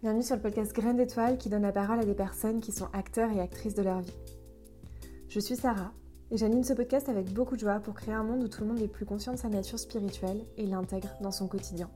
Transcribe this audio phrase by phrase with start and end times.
[0.00, 2.86] Bienvenue sur le podcast Graines d'étoiles qui donne la parole à des personnes qui sont
[2.92, 4.14] acteurs et actrices de leur vie.
[5.28, 5.90] Je suis Sarah
[6.30, 8.68] et j'anime ce podcast avec beaucoup de joie pour créer un monde où tout le
[8.68, 11.90] monde est plus conscient de sa nature spirituelle et l'intègre dans son quotidien.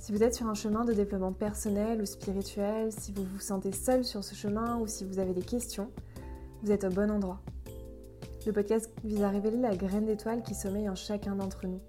[0.00, 3.72] Si vous êtes sur un chemin de développement personnel ou spirituel, si vous vous sentez
[3.72, 5.90] seul sur ce chemin ou si vous avez des questions,
[6.62, 7.40] vous êtes au bon endroit.
[8.44, 11.80] Le podcast vise à révéler la graine d'étoile qui sommeille en chacun d'entre nous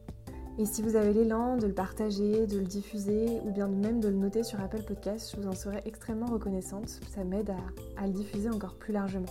[0.60, 4.08] et si vous avez l'élan de le partager, de le diffuser ou bien même de
[4.08, 7.00] le noter sur Apple Podcast, je vous en serais extrêmement reconnaissante.
[7.14, 7.52] Ça m'aide
[7.98, 9.26] à, le diffuser encore plus largement.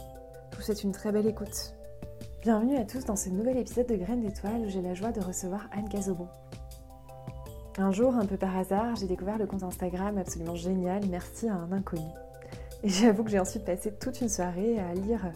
[0.50, 1.74] Je vous souhaite une très belle écoute.
[2.42, 5.20] Bienvenue à tous dans ce nouvel épisode de Graines d'étoiles où j'ai la joie de
[5.20, 6.26] recevoir Anne Cazobon.
[7.78, 11.54] Un jour, un peu par hasard, j'ai découvert le compte Instagram absolument génial, merci à
[11.54, 12.02] un inconnu.
[12.82, 15.32] Et j'avoue que j'ai ensuite passé toute une soirée à lire,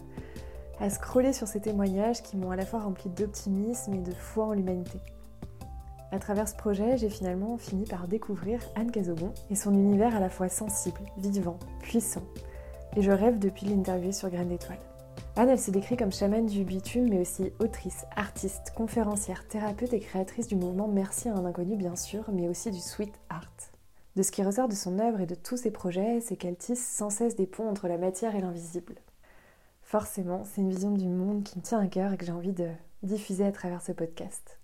[0.81, 4.47] à scroller sur ces témoignages qui m'ont à la fois rempli d'optimisme et de foi
[4.47, 4.99] en l'humanité.
[6.11, 10.21] À travers ce projet, j'ai finalement fini par découvrir Anne Cazobon et son univers à
[10.21, 12.23] la fois sensible, vivant, puissant.
[12.95, 14.79] Et je rêve depuis l'interview sur Graines d'étoiles.
[15.35, 19.99] Anne, elle s'est décrite comme chamane du bitume, mais aussi autrice, artiste, conférencière, thérapeute et
[19.99, 23.51] créatrice du mouvement Merci à un inconnu, bien sûr, mais aussi du sweet art.
[24.15, 26.83] De ce qui ressort de son œuvre et de tous ses projets, c'est qu'elle tisse
[26.87, 28.95] sans cesse des ponts entre la matière et l'invisible.
[29.83, 32.53] Forcément, c'est une vision du monde qui me tient à cœur et que j'ai envie
[32.53, 32.69] de
[33.03, 34.57] diffuser à travers ce podcast.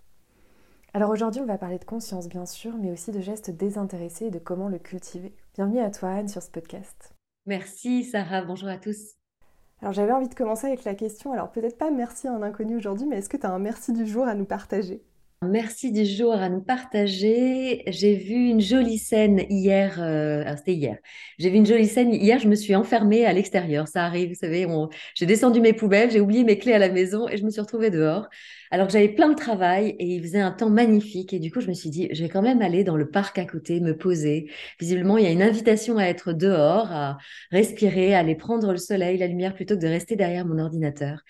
[0.96, 4.30] Alors aujourd'hui, on va parler de conscience, bien sûr, mais aussi de gestes désintéressés et
[4.30, 5.34] de comment le cultiver.
[5.56, 7.16] Bienvenue à toi, Anne, sur ce podcast.
[7.46, 8.42] Merci, Sarah.
[8.42, 9.16] Bonjour à tous.
[9.80, 12.76] Alors j'avais envie de commencer avec la question, alors peut-être pas merci à un inconnu
[12.76, 15.02] aujourd'hui, mais est-ce que tu as un merci du jour à nous partager?
[15.50, 17.82] Merci du jour à nous partager.
[17.86, 19.96] J'ai vu une jolie scène hier.
[20.00, 20.98] Euh, c'était hier.
[21.38, 22.38] J'ai vu une jolie scène hier.
[22.38, 23.88] Je me suis enfermée à l'extérieur.
[23.88, 24.66] Ça arrive, vous savez.
[25.14, 27.60] J'ai descendu mes poubelles, j'ai oublié mes clés à la maison et je me suis
[27.60, 28.28] retrouvée dehors.
[28.70, 31.32] Alors que j'avais plein de travail et il faisait un temps magnifique.
[31.32, 33.38] Et du coup, je me suis dit, je vais quand même aller dans le parc
[33.38, 34.50] à côté, me poser.
[34.80, 37.18] Visiblement, il y a une invitation à être dehors, à
[37.50, 41.20] respirer, à aller prendre le soleil, la lumière, plutôt que de rester derrière mon ordinateur.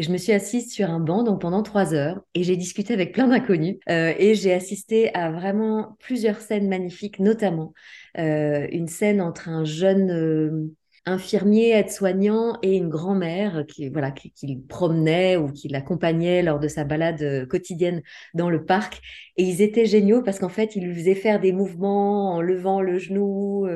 [0.00, 2.94] Et je me suis assise sur un banc donc pendant trois heures et j'ai discuté
[2.94, 7.74] avec plein d'inconnus euh, et j'ai assisté à vraiment plusieurs scènes magnifiques, notamment
[8.16, 10.72] euh, une scène entre un jeune euh,
[11.04, 16.68] infirmier, aide-soignant et une grand-mère qui voilà qui, qui promenait ou qui l'accompagnait lors de
[16.68, 18.00] sa balade quotidienne
[18.32, 19.02] dans le parc.
[19.36, 22.80] Et ils étaient géniaux parce qu'en fait ils lui faisaient faire des mouvements en levant
[22.80, 23.68] le genou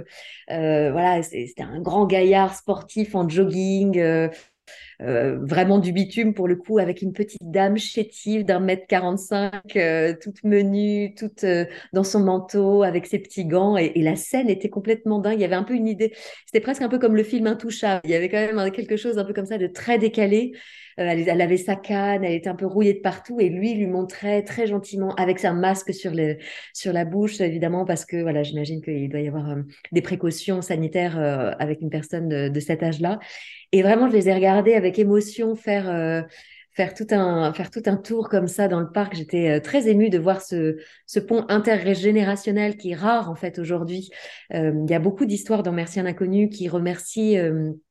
[0.49, 4.29] voilà c'était un grand gaillard sportif en jogging euh,
[5.41, 10.15] vraiment du bitume pour le coup, avec une petite dame chétive d'un mètre 45, euh,
[10.21, 13.77] toute menue, toute euh, dans son manteau, avec ses petits gants.
[13.77, 15.39] Et, la scène était complètement dingue.
[15.39, 16.13] Il y avait un peu une idée,
[16.47, 18.03] c'était presque un peu comme le film Intouchable.
[18.05, 20.53] Il y avait quand même quelque chose un peu comme ça de très décalé.
[20.97, 23.89] Elle, elle, avait sa canne, elle était un peu rouillée de partout et lui lui
[23.89, 26.13] montrait très gentiment avec sa masque sur,
[26.73, 29.57] sur la bouche, évidemment, parce que voilà, j'imagine qu'il doit y avoir
[29.91, 31.19] des précautions sanitaires
[31.59, 33.19] avec une personne de cet âge-là.
[33.75, 36.23] Et vraiment, je les ai regardés avec émotion faire, euh,
[36.97, 39.17] tout un, tout un tour comme ça dans le parc.
[39.17, 40.77] J'étais euh, très émue de voir ce,
[41.15, 44.11] ce pont intergénérationnel qui est rare en fait aujourd'hui.
[44.53, 47.39] Euh, il y a beaucoup d'histoires dans Merci un inconnu qui remercient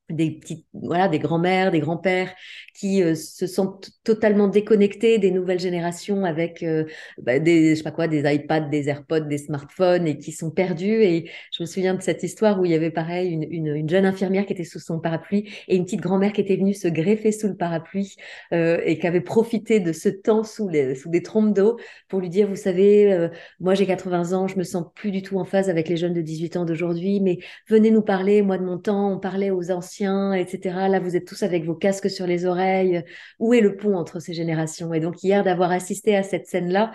[0.10, 2.34] des petites voilà des grands-mères des grands-pères
[2.76, 6.84] qui euh, se sentent totalement déconnectés des nouvelles générations avec euh,
[7.22, 10.52] bah, des je sais pas quoi des iPads des AirPods des smartphones et qui sont
[10.52, 13.68] perdus et je me souviens de cette histoire où il y avait pareil une, une,
[13.68, 16.74] une jeune infirmière qui était sous son parapluie et une petite grand-mère qui était venue
[16.74, 18.18] se greffer sous le parapluie
[18.52, 21.80] euh, et qui avait profité de ce temps sous les sous des trompes d'eau
[22.10, 23.13] pour lui dire vous savez
[23.60, 26.14] moi j'ai 80 ans je me sens plus du tout en phase avec les jeunes
[26.14, 29.72] de 18 ans d'aujourd'hui mais venez nous parler moi de mon temps on parlait aux
[29.72, 30.88] anciens etc.
[30.90, 33.04] Là, vous êtes tous avec vos casques sur les oreilles.
[33.40, 34.94] Où est le pont entre ces générations?
[34.94, 36.92] Et donc, hier, d'avoir assisté à cette scène-là,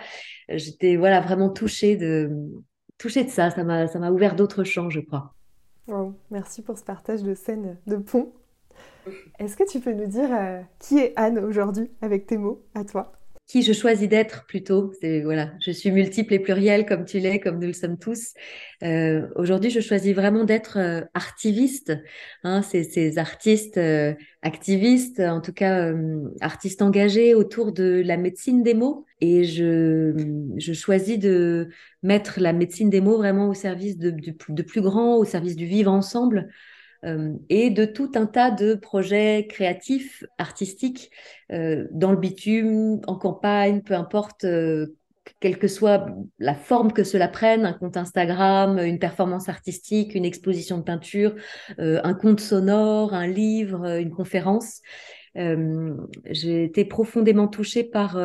[0.49, 2.31] j'étais voilà, vraiment touchée de,
[2.97, 3.49] touchée de ça.
[3.51, 5.33] Ça m'a, ça m'a ouvert d'autres champs, je crois.
[6.31, 8.31] merci pour ce partage de scène de pont.
[9.39, 12.83] Est-ce que tu peux nous dire euh, qui est Anne aujourd'hui avec tes mots à
[12.83, 13.18] toi?
[13.49, 14.93] Qui je choisis d'être plutôt.
[15.01, 18.33] C'est voilà, je suis multiple et plurielle comme tu l'es, comme nous le sommes tous.
[18.83, 21.91] Euh, Aujourd'hui, je choisis vraiment d'être euh, artiviste.
[22.43, 24.13] Hein, ces artistes euh,
[24.43, 29.07] activistes, en tout cas euh, artistes engagés autour de la médecine des mots.
[29.19, 30.13] Et je,
[30.57, 31.69] je choisis de
[32.03, 35.55] mettre la médecine des mots vraiment au service de, de, de plus grand, au service
[35.55, 36.49] du vivre ensemble.
[37.05, 41.11] Euh, et de tout un tas de projets créatifs, artistiques,
[41.51, 44.95] euh, dans le bitume, en campagne, peu importe, euh,
[45.39, 46.07] quelle que soit
[46.39, 51.35] la forme que cela prenne, un compte Instagram, une performance artistique, une exposition de peinture,
[51.77, 54.81] un compte sonore, un livre, une conférence.
[55.35, 58.17] J'ai été profondément touchée par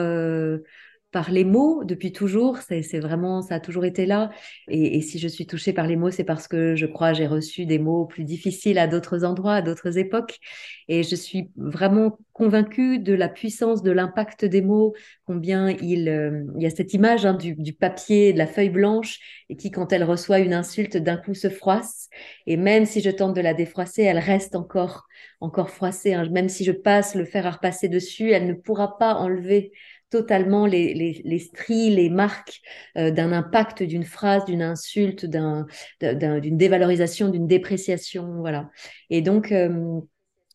[1.14, 2.58] par les mots depuis toujours.
[2.58, 4.30] C'est vraiment, ça a toujours été là.
[4.66, 7.66] Et, si je suis touchée par les mots, c'est parce que je crois j'ai reçu
[7.66, 10.40] des mots plus difficiles à d'autres endroits, à d'autres époques.
[10.88, 14.92] Et je suis vraiment convaincue de la puissance, de l'impact des mots,
[15.24, 19.44] combien il, euh, il y a cette image hein, du, papier, de la feuille blanche,
[19.48, 22.08] et qui, quand elle reçoit une insulte, d'un coup se froisse.
[22.48, 25.06] Et même si je tente de la défroisser, elle reste encore,
[25.40, 26.14] encore froissée.
[26.14, 26.28] Hein.
[26.32, 29.70] Même si je passe le fer à repasser dessus, elle ne pourra pas enlever
[30.10, 32.60] totalement les, les, stries, les marques
[32.96, 38.36] euh, d'un impact d'une phrase, d'une insulte, d'une dévalorisation, d'une dépréciation.
[38.38, 38.70] Voilà.
[39.10, 40.00] Et donc, euh,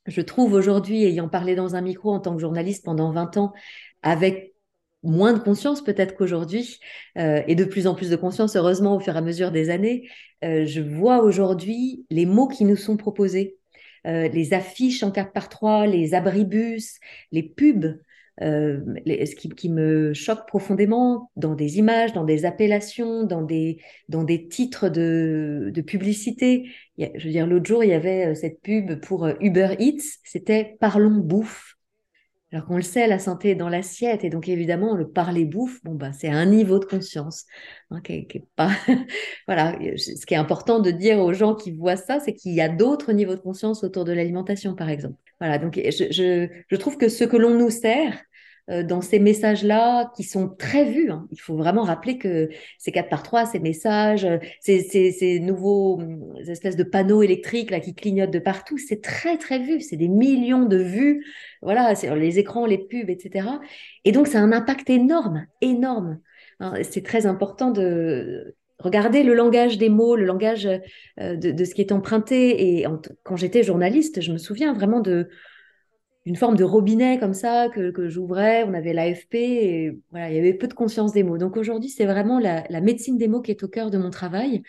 [0.06, 3.54] je trouve aujourd'hui, ayant parlé dans un micro en tant que journaliste pendant 20 ans,
[4.02, 4.54] avec
[5.04, 6.80] moins de conscience peut-être qu'aujourd'hui,
[7.18, 9.70] euh, et de plus en plus de conscience, heureusement, au fur et à mesure des
[9.70, 10.10] années,
[10.42, 13.58] je vois aujourd'hui les mots qui nous sont proposés.
[14.06, 17.00] les affiches en 4 par 3 les abribus,
[17.34, 17.98] les pubs
[18.42, 24.24] euh, ce qui, me choque profondément dans des images, dans des appellations, dans des, dans
[24.24, 26.70] des titres de, de publicité.
[26.98, 30.20] je veux dire, l'autre jour, il y avait euh, cette pub pour euh, Uber Eats,
[30.24, 31.76] c'était Parlons bouffe.
[32.52, 35.84] Alors qu'on le sait, la santé est dans l'assiette, et donc évidemment, le parler bouffe,
[35.84, 37.46] bon bah, c'est un niveau de conscience
[37.92, 38.02] hein,
[39.48, 39.78] voilà.
[39.98, 42.70] Ce qui est important de dire aux gens qui voient ça, c'est qu'il y a
[42.70, 45.18] d'autres niveaux de conscience autour de l'alimentation, par exemple.
[45.40, 48.20] Voilà, donc je, je, trouve que ce que l'on nous sert,
[48.84, 51.12] dans ces messages-là qui sont très vus.
[51.12, 51.28] Hein.
[51.32, 56.36] Il faut vraiment rappeler que ces 4 par 3, ces messages, euh, ces, nouveaux hum,
[56.48, 59.82] espèces de panneaux électriques là, qui clignotent de partout, c'est très, très vu.
[59.82, 61.26] C'est des millions de vues,
[61.62, 63.48] voilà, les écrans, les pubs, etc.
[64.06, 66.20] Et donc, c'est un impact énorme, énorme.
[66.84, 70.68] C'est très important de regarder le langage des mots, le langage
[71.20, 72.80] euh, de ce qui est emprunté.
[72.80, 72.86] Et
[73.24, 75.30] quand j'étais journaliste, je me souviens vraiment de
[76.30, 78.64] une forme de robinet comme ça que, que j'ouvrais.
[78.64, 81.40] On avait l'AFP et voilà, il y avait peu de conscience des mots.
[81.40, 84.62] Donc aujourd'hui, c'est vraiment la, médecine des mots qui est au cœur de mon travail.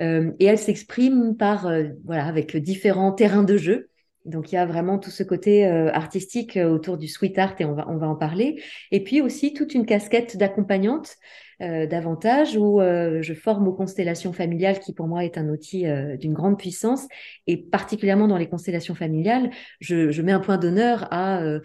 [0.00, 3.90] Euh, et elle s'exprime par, euh, voilà, avec différents terrains de jeu.
[4.24, 7.64] Donc il y a vraiment tout ce côté euh, artistique autour du sweet art et
[7.64, 8.62] on va, on va en parler.
[8.92, 11.16] Et puis aussi toute une casquette d'accompagnante
[11.62, 15.86] euh, davantage, où euh, je forme aux constellations familiales, qui pour moi est un outil
[15.86, 17.06] euh, d'une grande puissance.
[17.46, 21.60] Et particulièrement dans les constellations familiales, je, mets un point d'honneur à,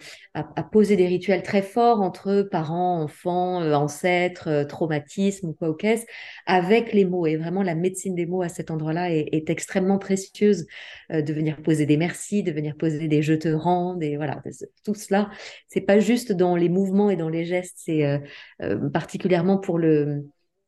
[0.70, 6.04] poser des rituels très forts entre parents, enfants, ancêtres, traumatismes ou quoi au caisse,
[6.44, 7.26] avec les mots.
[7.26, 10.66] Et vraiment, la médecine des mots à cet endroit-là est, est, extrêmement précieuse.
[11.10, 14.42] de venir poser des merci, de venir poser des je te rends, et voilà,
[14.84, 15.30] tout cela.
[15.68, 18.20] C'est pas juste dans les mouvements et dans les gestes, c'est
[18.92, 19.85] particulièrement pour le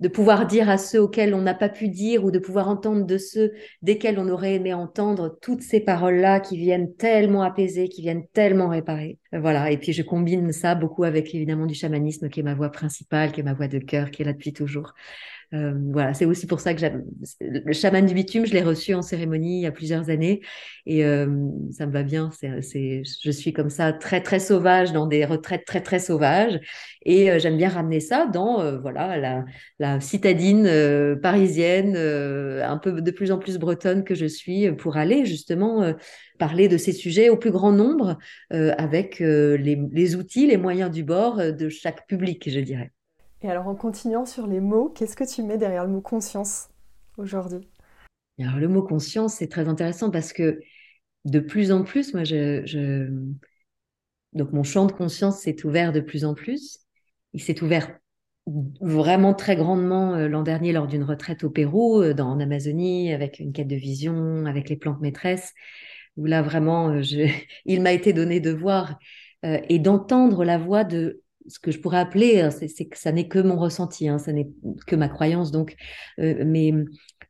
[0.01, 3.05] de pouvoir dire à ceux auxquels on n'a pas pu dire ou de pouvoir entendre
[3.05, 8.03] de ceux desquels on aurait aimé entendre toutes ces paroles-là qui viennent tellement apaiser, qui
[8.03, 9.19] viennent tellement réparer.
[9.33, 9.73] Voilà.
[9.73, 13.33] Et puis je combine ça beaucoup avec évidemment du chamanisme qui est ma voix principale,
[13.33, 14.95] qui est ma voix de cœur, qui est là depuis toujours.
[15.55, 16.83] Euh, voilà, c'est aussi pour ça que
[17.41, 18.47] le chaman du bitume.
[18.47, 20.43] Je l'ai reçu en cérémonie il y a plusieurs années
[20.87, 21.27] et euh,
[21.73, 22.31] ça me va bien.
[22.33, 26.61] C'est, je suis comme ça très très sauvage dans des retraites très très sauvages
[27.05, 29.45] et euh, j'aime bien ramener ça dans voilà la,
[29.79, 30.69] la citadine
[31.23, 35.93] parisienne, un peu de plus en plus bretonne que je suis pour aller justement
[36.39, 38.19] parler de ces sujets au plus grand nombre
[38.51, 42.93] avec les, les outils, les moyens du bord de chaque public, je dirais.
[43.43, 46.69] Et alors en continuant sur les mots, qu'est-ce que tu mets derrière le mot conscience
[47.17, 47.69] aujourd'hui?
[48.41, 50.61] Alors le mot conscience, c'est très intéressant parce que
[51.25, 52.23] de plus en plus, moi,
[54.33, 56.81] donc mon champ de conscience s'est ouvert de plus en plus.
[57.33, 57.99] Il s'est ouvert
[58.81, 63.13] vraiment très grandement euh, l'an dernier lors d'une retraite au Pérou, euh, dans, en Amazonie,
[63.13, 65.53] avec une quête de vision, avec les plantes maîtresses,
[66.17, 67.03] où là vraiment, euh,
[67.67, 68.99] il m'a été donné de voir
[69.45, 73.29] et d'entendre la voix de ce que je pourrais appeler, hein, c'est que ça n'est
[73.29, 74.49] que mon ressenti, hein, ça n'est
[74.87, 75.75] que ma croyance, donc,
[76.21, 76.73] euh, mais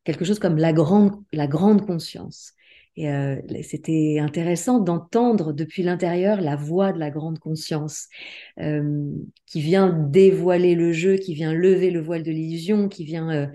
[0.04, 2.52] quelque chose comme la grande, la grande conscience.
[2.96, 8.08] Et euh, c'était intéressant d'entendre depuis l'intérieur la voix de la grande conscience
[8.60, 9.12] euh,
[9.46, 13.52] qui vient dévoiler le jeu, qui vient lever le voile de l'illusion, qui vient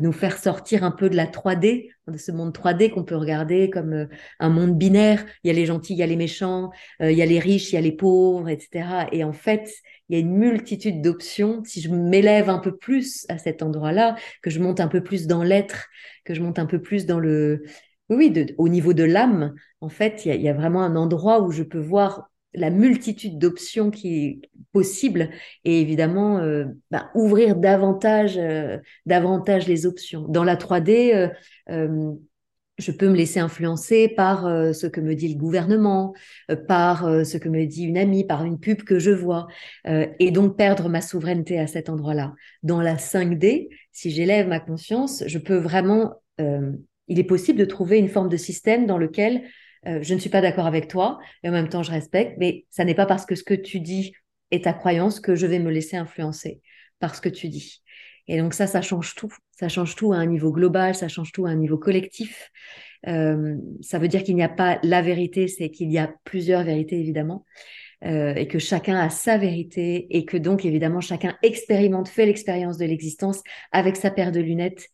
[0.00, 3.70] nous faire sortir un peu de la 3D, de ce monde 3D qu'on peut regarder
[3.70, 4.06] comme euh,
[4.38, 5.24] un monde binaire.
[5.42, 7.38] Il y a les gentils, il y a les méchants, euh, il y a les
[7.38, 9.08] riches, il y a les pauvres, etc.
[9.12, 9.72] Et en fait,
[10.08, 11.62] il y a une multitude d'options.
[11.64, 15.26] Si je m'élève un peu plus à cet endroit-là, que je monte un peu plus
[15.26, 15.88] dans l'être,
[16.24, 17.64] que je monte un peu plus dans le...
[18.08, 21.64] Oui, au niveau de l'âme, en fait, il y, a, vraiment un endroit où je
[21.64, 24.40] peux voir la multitude d'options qui est
[24.72, 25.30] possible
[25.64, 30.26] et évidemment euh, bah, ouvrir davantage, euh, davantage les options.
[30.28, 31.30] Dans la 3D,
[31.68, 32.12] euh,
[32.78, 36.12] je peux me laisser influencer par ce que me dit le gouvernement,
[36.68, 39.46] par ce que me dit une amie, par une pub que je vois,
[39.86, 42.34] et donc perdre ma souveraineté à cet endroit-là.
[42.62, 47.96] Dans la 5D, si j'élève ma conscience, je peux vraiment, il est possible de trouver
[47.96, 49.44] une forme de système dans lequel
[49.86, 52.84] je ne suis pas d'accord avec toi, et en même temps je respecte, mais ça
[52.84, 54.12] n'est pas parce que ce que tu dis
[54.50, 56.60] est ta croyance que je vais me laisser influencer
[56.98, 57.82] par ce que tu dis.
[58.28, 59.32] Et donc ça, ça change tout.
[59.52, 62.50] Ça change tout à un niveau global, ça change tout à un niveau collectif.
[63.06, 66.64] Euh, ça veut dire qu'il n'y a pas la vérité, c'est qu'il y a plusieurs
[66.64, 67.44] vérités, évidemment.
[68.04, 72.76] Euh, et que chacun a sa vérité et que donc évidemment chacun expérimente, fait l'expérience
[72.76, 74.88] de l'existence avec sa paire de lunettes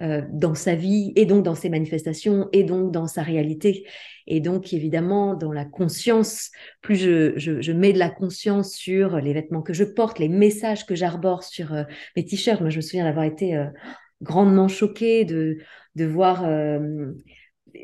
[0.00, 3.84] euh, dans sa vie et donc dans ses manifestations et donc dans sa réalité.
[4.28, 6.52] Et donc évidemment dans la conscience,
[6.82, 10.94] plus je, mets de la conscience sur les vêtements que je porte, les messages que
[10.94, 11.82] j'arbore sur euh,
[12.14, 12.60] mes t-shirts.
[12.60, 13.66] Moi je me souviens d'avoir été euh,
[14.22, 15.58] grandement choquée de,
[15.96, 16.48] voir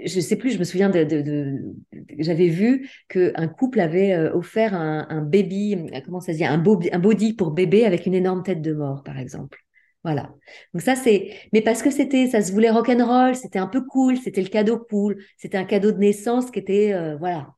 [0.04, 1.74] je sais plus, je me souviens de,
[2.18, 7.50] j'avais vu qu'un couple avait offert un, baby, comment ça se dit, un body pour
[7.50, 9.64] bébé avec une énorme tête de mort, par exemple.
[10.04, 10.34] Voilà.
[10.74, 13.66] Donc ça c'est, mais parce que c'était, ça se voulait rock and roll, c'était un
[13.66, 17.54] peu cool, c'était le cadeau cool, c'était un cadeau de naissance qui était, euh, voilà,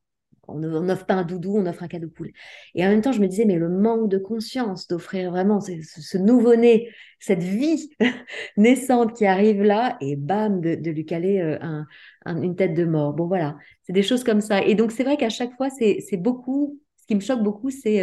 [0.47, 2.31] on n'offre pas un doudou, on offre un cadeau cool.
[2.73, 6.17] Et en même temps, je me disais, mais le manque de conscience d'offrir vraiment ce,
[6.17, 6.89] nouveau-né,
[7.19, 7.89] cette vie
[8.57, 13.13] naissante qui arrive là, et bam, de, lui caler euh, un, une tête de mort.
[13.13, 14.63] Bon voilà, c'est des choses comme ça.
[14.63, 16.79] Et donc c'est vrai qu'à chaque fois, c'est beaucoup.
[16.95, 18.01] Ce qui me choque beaucoup, c'est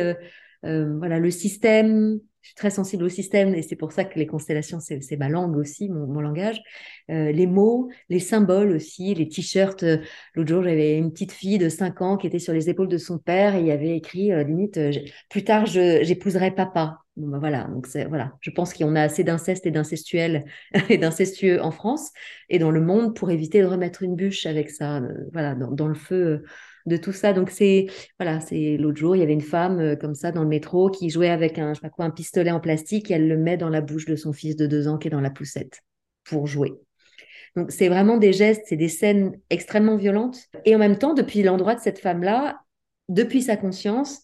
[0.65, 4.19] euh, voilà le système, je suis très sensible au système et c'est pour ça que
[4.19, 6.61] les constellations, c'est ma langue aussi, mon, langage.
[7.11, 9.83] Euh, les mots, les symboles aussi, les t-shirts.
[9.83, 9.97] Euh,
[10.35, 12.99] l'autre jour, j'avais une petite fille de 5 ans qui était sur les épaules de
[12.99, 14.79] son père et il y avait écrit euh, limite
[15.31, 16.99] plus tard j'épouserai papa.
[17.17, 20.45] Ben voilà, donc voilà, je pense qu'on a assez d'inceste et d'incestuel
[20.91, 22.11] et d'incestueux en France
[22.51, 25.01] et dans le monde pour éviter de remettre une bûche avec ça,
[25.33, 26.45] voilà, dans le feu
[26.87, 27.33] de tout ça.
[27.33, 27.87] Donc c'est
[28.19, 30.91] voilà, c'est l'autre jour, il y avait une femme euh, comme ça dans le métro
[30.91, 33.37] qui jouait avec un je sais pas quoi un pistolet en plastique et elle le
[33.37, 35.81] met dans la bouche de son fils de deux ans qui est dans la poussette
[36.25, 36.73] pour jouer.
[37.57, 41.43] Donc c'est vraiment des gestes, c'est des scènes extrêmement violentes et en même temps depuis
[41.43, 42.59] l'endroit de cette femme-là,
[43.09, 44.23] depuis sa conscience,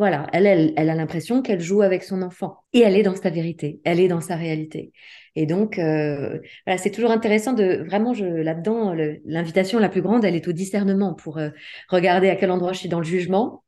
[0.00, 2.56] voilà, elle, a l'impression qu'elle joue avec son enfant.
[2.72, 4.94] Et elle est dans sa vérité, elle est dans sa réalité.
[5.36, 8.94] Et donc, euh, voilà, c'est toujours intéressant de vraiment, là-dedans,
[9.26, 11.50] l'invitation la plus grande, elle est au discernement pour euh,
[11.90, 13.62] regarder à quel endroit je suis dans le jugement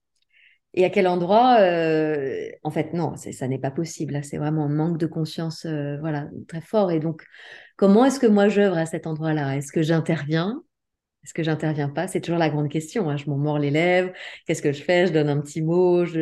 [0.72, 4.18] et à quel endroit, euh, en fait, non, ça n'est pas possible.
[4.24, 5.66] C'est vraiment un manque de conscience,
[6.00, 6.92] voilà, très fort.
[6.92, 7.26] Et donc,
[7.76, 9.54] comment est-ce que moi j'œuvre à cet endroit-là?
[9.58, 10.62] Est-ce que j'interviens?
[11.24, 12.08] Est-ce que j'interviens pas?
[12.08, 13.08] C'est toujours la grande question.
[13.08, 13.16] Hein.
[13.16, 14.12] Je m'en mords les lèvres.
[14.46, 15.06] Qu'est-ce que je fais?
[15.06, 16.04] Je donne un petit mot.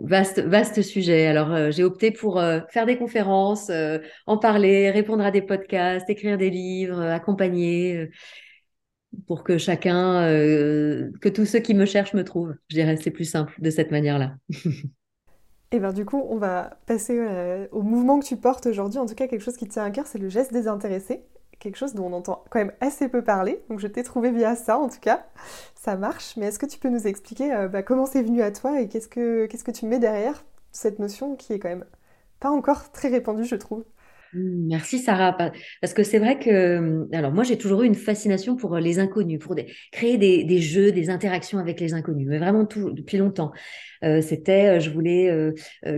[0.00, 1.26] Vaste, vaste sujet.
[1.26, 5.42] Alors, euh, j'ai opté pour euh, faire des conférences, euh, en parler, répondre à des
[5.42, 8.10] podcasts, écrire des livres, accompagner,
[9.28, 12.54] pour que chacun, que tous ceux qui me cherchent me trouvent.
[12.68, 14.34] Je dirais, c'est plus simple de cette manière-là.
[15.72, 17.20] Et bien du coup, on va passer
[17.70, 18.98] au mouvement que tu portes aujourd'hui.
[18.98, 21.22] En tout cas, quelque chose qui tient à cœur, c'est le geste désintéressé
[21.58, 23.62] quelque chose dont on entend quand même assez peu parler.
[23.68, 25.26] Donc je t'ai trouvé via ça en tout cas.
[25.74, 26.36] Ça marche.
[26.36, 28.88] Mais est-ce que tu peux nous expliquer euh, bah, comment c'est venu à toi et
[28.88, 31.86] qu'est-ce que, qu'est-ce que tu mets derrière cette notion qui est quand même
[32.40, 33.84] pas encore très répandue, je trouve?
[34.36, 35.36] Merci Sarah,
[35.80, 38.80] parce que c'est vrai que, mmh, alors moi j'ai toujours eu une fascination pour euh,
[38.80, 39.56] les inconnus, pour
[39.92, 43.52] créer des, jeux, des interactions avec les inconnus, mais vraiment tout, depuis longtemps.
[44.04, 45.30] Euh, c'était, euh, je voulais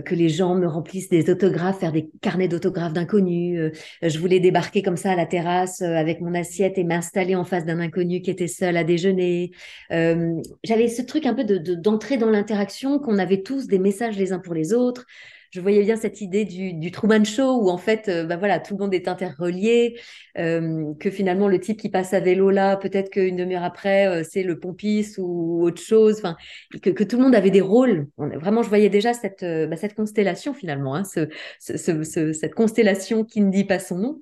[0.05, 3.71] que les gens me remplissent des autographes, faire des carnets d'autographes d'inconnus.
[4.01, 7.65] je voulais débarquer comme ça à la terrasse avec mon assiette et m'installer en face
[7.65, 9.51] d'un inconnu qui était seul à déjeuner.
[9.89, 14.31] J'avais ce truc un peu de d'entrer dans l'interaction, qu'on avait tous des messages les
[14.31, 15.05] uns pour les autres
[15.51, 18.59] je voyais bien cette idée du, du Truman Show où en fait, euh, bah voilà,
[18.59, 19.99] tout le monde est interrelié,
[20.37, 24.23] euh, que finalement le type qui passe à vélo là, peut-être qu'une demi-heure après, euh,
[24.29, 26.17] c'est le pompiste ou autre chose.
[26.19, 26.35] Enfin,
[26.81, 28.07] que, que, tout le monde avait des rôles.
[28.17, 31.27] vraiment, je voyais déjà cette, bah, cette constellation finalement, hein, ce,
[31.59, 34.21] ce, ce, cette constellation qui ne dit pas son nom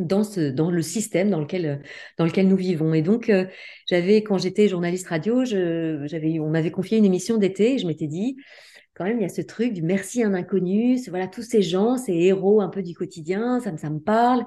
[0.00, 1.80] dans ce dans le système dans lequel
[2.18, 3.30] dans lequel nous vivons et donc
[3.88, 8.08] j'avais quand j'étais journaliste radio j'avais on m'avait confié une émission d'été et je m'étais
[8.08, 8.36] dit
[8.94, 11.62] quand même, il y a ce truc du merci à un inconnu, voilà, tous ces
[11.62, 14.44] gens, ces héros un peu du quotidien, ça, ça me parle.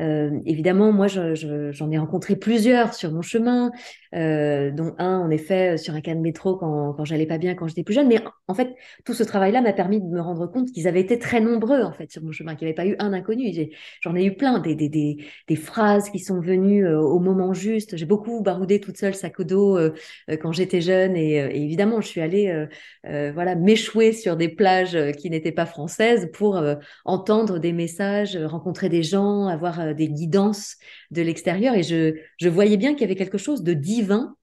[0.00, 3.70] Euh, évidemment, moi, j'en ai rencontré plusieurs sur mon chemin,
[4.14, 7.68] euh, dont un, en effet, sur un cas de métro quand, j'allais pas bien, quand
[7.68, 8.08] j'étais plus jeune.
[8.08, 11.18] Mais en fait, tout ce travail-là m'a permis de me rendre compte qu'ils avaient été
[11.18, 13.52] très nombreux, en fait, sur mon chemin, qu'il n'y avait pas eu un inconnu.
[14.00, 15.16] J'en ai, eu plein, des,
[15.56, 17.96] phrases qui sont venues euh, au moment juste.
[17.96, 19.92] J'ai beaucoup baroudé toute seule sac au dos euh,
[20.40, 21.16] quand j'étais jeune.
[21.16, 22.66] Et, et, évidemment, je suis allée,
[23.04, 26.62] voilà, m'échouer échouer sur des plages qui n'étaient pas françaises pour
[27.04, 30.76] entendre des messages, rencontrer des gens, avoir des guidances
[31.10, 31.74] de l'extérieur.
[31.74, 34.36] Et je, je voyais bien qu'il y avait quelque chose de divin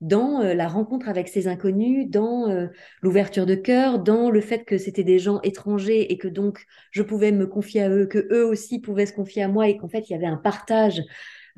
[0.00, 2.68] dans la rencontre avec ces inconnus, dans
[3.02, 7.04] l'ouverture de cœur, dans le fait que c'était des gens étrangers et que donc je
[7.04, 9.86] pouvais me confier à eux, que eux aussi pouvaient se confier à moi et qu'en
[9.86, 11.00] fait il y avait un partage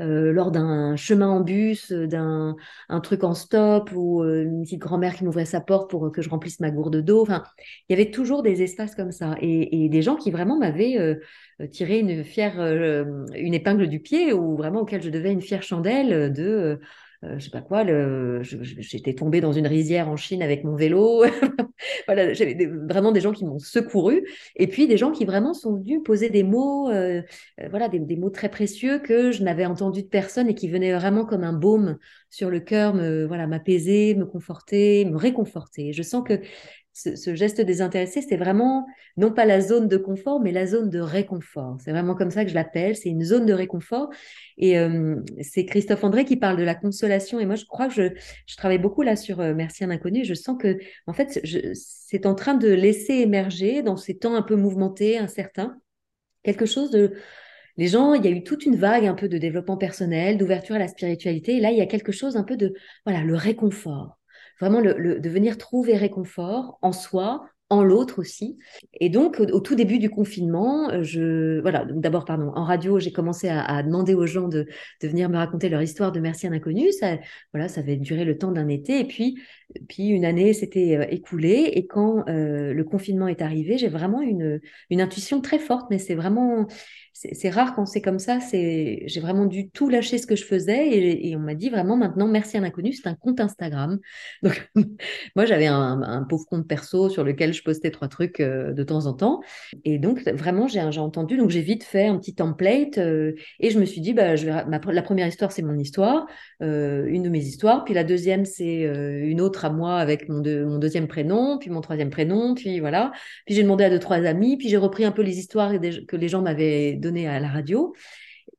[0.01, 2.57] euh, lors d'un chemin en bus, euh, d'un
[2.89, 6.21] un truc en stop ou euh, une petite grand-mère qui m'ouvrait sa porte pour que
[6.21, 7.23] je remplisse ma gourde d'eau.
[7.23, 7.45] Enfin,
[7.89, 11.19] il y avait toujours des espaces comme ça et des gens qui vraiment m'avaient
[11.71, 16.33] tiré une fière, une épingle du pied ou vraiment auquel je devais une fière chandelle
[16.33, 16.81] de
[17.25, 17.85] euh, je sais pas quoi,
[18.43, 21.25] j'étais tombée dans une rizière en Chine avec mon vélo.
[22.07, 25.75] voilà, j'avais vraiment des gens qui m'ont secouru, et puis des gens qui vraiment sont
[25.77, 27.23] venus poser des mots, euh,
[27.61, 30.69] euh, voilà, des, des, mots très précieux que je n'avais entendu de personne et qui
[30.69, 31.99] venaient vraiment comme un baume
[32.31, 35.93] sur le cœur, me voilà, m'apaiser, me conforter, me réconforter.
[35.93, 36.41] Je sens que
[36.95, 38.87] ce, geste désintéressé, c'est vraiment
[39.17, 41.77] non pas la zone de confort, mais la zone de réconfort.
[41.81, 42.97] C'est vraiment comme ça que je l'appelle.
[42.97, 44.11] C'est une zone de réconfort.
[44.57, 44.77] Et
[45.43, 47.41] c'est Christophe André qui parle de la consolation.
[47.41, 48.15] Et moi, je crois que je,
[48.47, 50.25] je travaille beaucoup là sur euh, Merci un inconnu.
[50.25, 51.41] Je sens que, en fait,
[51.75, 55.77] c'est en train de laisser émerger dans ces temps un peu mouvementés, incertains,
[56.45, 57.15] quelque chose de
[57.77, 60.77] les gens, il y a eu toute une vague un peu de développement personnel, d'ouverture
[60.77, 61.57] à la spiritualité.
[61.57, 62.73] Et là, il y a quelque chose un peu de,
[63.05, 64.17] voilà, le réconfort
[64.61, 68.59] vraiment de venir trouver réconfort en soi, en l'autre aussi.
[69.01, 73.13] Et donc, au, tout début du confinement, euh, je, voilà, d'abord, pardon, en radio, j'ai
[73.13, 74.67] commencé à, demander aux gens de,
[75.03, 76.93] de, venir me raconter leur histoire de Merci un inconnu.
[76.93, 77.19] Ça,
[77.53, 79.01] voilà, ça avait duré le temps d'un été.
[79.01, 79.39] Et puis,
[79.89, 81.71] puis une année s'était euh, écoulée.
[81.75, 85.99] Et quand euh, le confinement est arrivé, j'ai vraiment une, une intuition très forte, mais
[85.99, 86.67] c'est vraiment,
[87.15, 88.41] c'est rare quand c'est comme ça.
[88.41, 91.97] C'est, j'ai vraiment dû tout lâcher ce que je faisais et, on m'a dit vraiment
[91.97, 94.01] maintenant merci à l'inconnu, c'est un compte Instagram.
[94.43, 94.69] Donc
[95.37, 99.07] moi j'avais un, pauvre compte perso sur lequel je postais trois trucs euh, de temps
[99.07, 99.41] en temps
[99.85, 103.79] et donc vraiment j'ai entendu donc j'ai vite fait un petit template euh, et je
[103.79, 106.27] me suis dit bah je vais, la première histoire c'est mon histoire,
[106.63, 110.43] euh, une de mes histoires, puis la deuxième c'est une autre à moi avec mon,
[110.43, 113.13] mon deuxième prénom, puis mon troisième prénom, puis voilà,
[113.47, 115.73] puis j'ai demandé à deux trois amis, puis j'ai repris un peu les histoires
[116.09, 117.95] que les gens m'avaient à la radio.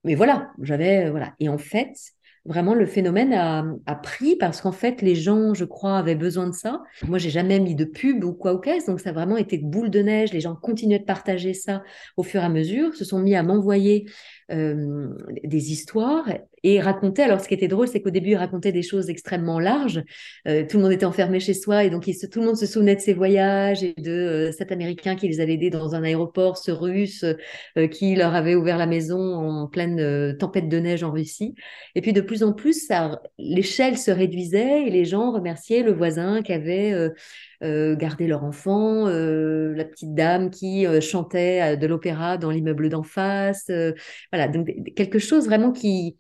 [0.04, 1.34] Mais voilà, j'avais voilà.
[1.40, 1.96] Et en fait,
[2.46, 6.54] vraiment le phénomène a, pris parce qu'en fait les gens, je crois, avaient besoin de
[6.54, 6.84] ça.
[7.08, 9.58] Moi, j'ai jamais mis de pub ou quoi ou qu'est-ce, donc ça a vraiment été
[9.58, 10.32] boule de neige.
[10.32, 11.84] Les gens continuaient de partager ça
[12.18, 14.08] au fur et à mesure, se sont mis à m'envoyer
[14.52, 15.10] euh,
[15.44, 16.30] des histoires
[16.66, 17.22] et raconter.
[17.22, 20.04] Alors, ce qui était drôle, c'est qu'au début, il racontait des choses extrêmement larges.
[20.48, 22.96] Euh, tout le monde était enfermé chez soi et donc tout le monde se souvenait
[22.96, 26.58] de ses voyages et de euh, cet Américain qui les avait aidés dans un aéroport,
[26.58, 27.24] ce Russe
[27.92, 31.54] qui leur avait ouvert la maison en pleine tempête de neige en Russie.
[31.94, 32.90] Et puis, de plus en plus,
[33.38, 37.12] l'échelle se réduisait et les gens remerciaient le voisin qui avait
[37.64, 42.90] euh, garder leur enfant, euh, la petite dame qui euh, chantait de l'opéra dans l'immeuble
[42.90, 43.72] d'en face.
[44.32, 46.18] voilà, donc quelque chose vraiment qui,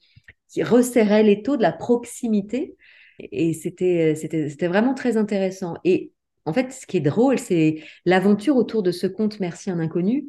[0.56, 2.78] qui resserrait les taux de la proximité.
[3.20, 5.76] Et c'était, c'était, c'était vraiment très intéressant.
[5.84, 6.14] Et
[6.46, 10.28] en fait, ce qui est drôle, c'est l'aventure autour de ce conte Merci un inconnu.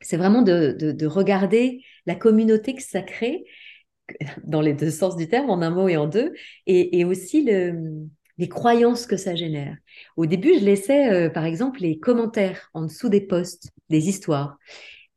[0.00, 3.44] C'est vraiment de, de, regarder la communauté que ça crée,
[4.44, 6.32] dans les deux sens du terme, en un mot et en deux,
[6.66, 9.76] et, et aussi le, les croyances que ça génère.
[10.16, 14.56] Au début, je laissais, euh, par exemple, les commentaires en dessous des posts, des histoires.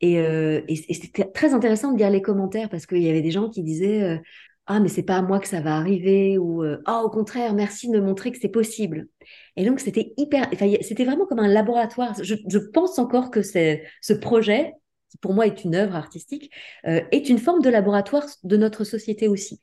[0.06, 3.48] Et, euh, c'était très intéressant de lire les commentaires parce qu'il y avait des gens
[3.48, 4.18] qui disaient euh,
[4.66, 7.88] Ah, mais c'est pas à moi que ça va arriver ou Ah, au contraire, merci
[7.88, 9.08] de me montrer que c'est possible.
[9.56, 10.48] Et donc, c'était hyper.
[10.80, 12.14] c'était vraiment comme un laboratoire.
[12.22, 14.74] Je, pense encore que ce projet,
[15.10, 16.50] qui pour moi est une œuvre artistique,
[16.84, 19.60] est une forme de laboratoire de notre société aussi.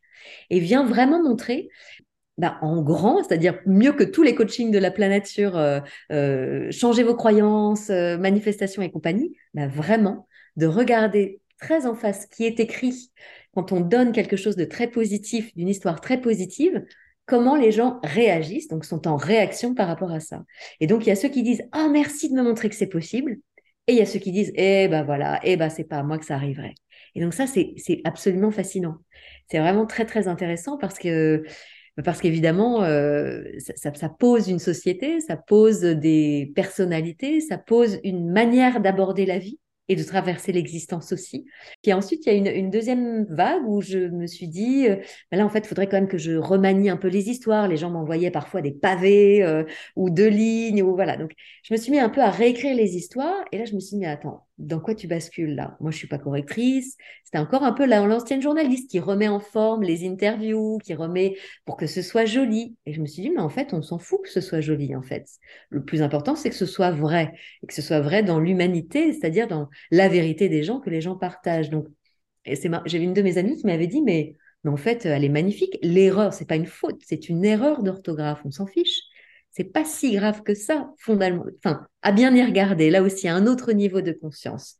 [0.49, 1.69] Et vient vraiment montrer
[2.37, 5.79] bah, en grand, c'est-à-dire mieux que tous les coachings de la planète sur euh,
[6.11, 12.23] euh, changer vos croyances, euh, manifestations et compagnie, bah, vraiment de regarder très en face
[12.23, 13.11] ce qui est écrit
[13.53, 16.83] quand on donne quelque chose de très positif, d'une histoire très positive,
[17.25, 20.43] comment les gens réagissent, donc sont en réaction par rapport à ça.
[20.79, 22.87] Et donc il y a ceux qui disent ah merci de me montrer que c'est
[22.87, 23.37] possible,
[23.87, 26.03] et il y a ceux qui disent eh ben voilà, eh ben c'est pas à
[26.03, 26.75] moi que ça arriverait.
[27.15, 28.97] Et donc ça c'est absolument fascinant.
[29.49, 31.43] C'est vraiment très très intéressant parce que
[32.03, 33.43] parce qu'évidemment, euh,
[33.75, 39.59] ça, pose une société, ça pose des personnalités, ça pose une manière d'aborder la vie.
[39.89, 41.45] Et de traverser l'existence aussi.
[41.81, 44.95] Puis ensuite, il y a une, deuxième vague où je me suis dit, euh,
[45.31, 47.67] ben là, en fait, il faudrait quand même que je remanie un peu les histoires.
[47.67, 49.63] Les gens m'envoyaient parfois des pavés euh,
[49.95, 51.17] ou deux lignes, ou voilà.
[51.17, 51.31] Donc,
[51.63, 53.43] je me suis mis un peu à réécrire les histoires.
[53.51, 55.75] Et là, je me suis dit, mais attends, dans quoi tu bascules là?
[55.79, 56.95] Moi, je suis pas correctrice.
[57.23, 61.35] C'était encore un peu l'ancienne journaliste qui remet en forme les interviews, qui remet
[61.65, 62.75] pour que ce soit joli.
[62.85, 64.95] Et je me suis dit, mais en fait, on s'en fout que ce soit joli,
[64.95, 65.27] en fait.
[65.69, 69.13] Le plus important, c'est que ce soit vrai, et que ce soit vrai dans l'humanité,
[69.13, 71.69] c'est-à-dire dans la vérité des gens que les gens partagent.
[71.69, 71.87] Donc,
[72.45, 75.77] j'avais une de mes amies qui m'avait dit, mais, mais en fait, elle est magnifique.
[75.81, 78.41] L'erreur, c'est pas une faute, c'est une erreur d'orthographe.
[78.45, 78.99] On s'en fiche.
[79.53, 81.57] C'est pas si grave que ça, fondamentalement.
[81.63, 82.89] Enfin, à bien y regarder.
[82.89, 84.77] Là aussi, à un autre niveau de conscience.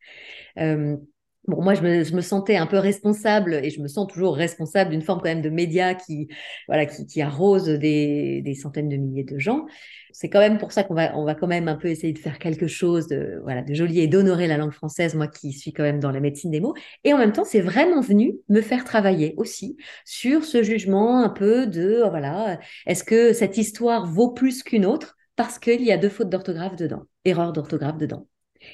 [0.58, 0.98] Euh,
[1.46, 4.34] Bon, moi, je me, je me, sentais un peu responsable et je me sens toujours
[4.38, 6.30] responsable d'une forme quand même de média qui,
[6.70, 9.66] voilà, qui, qui arrose des, des, centaines de milliers de gens.
[10.14, 12.20] C'est quand même pour ça qu'on va, on va quand même un peu essayer de
[12.20, 15.74] faire quelque chose de, voilà, de joli et d'honorer la langue française, moi qui suis
[15.74, 16.76] quand même dans la médecine des mots.
[17.04, 19.76] Et en même temps, c'est vraiment venu me faire travailler aussi
[20.06, 25.18] sur ce jugement un peu de, voilà, est-ce que cette histoire vaut plus qu'une autre
[25.36, 28.28] parce qu'il y a deux fautes d'orthographe dedans, erreur d'orthographe dedans.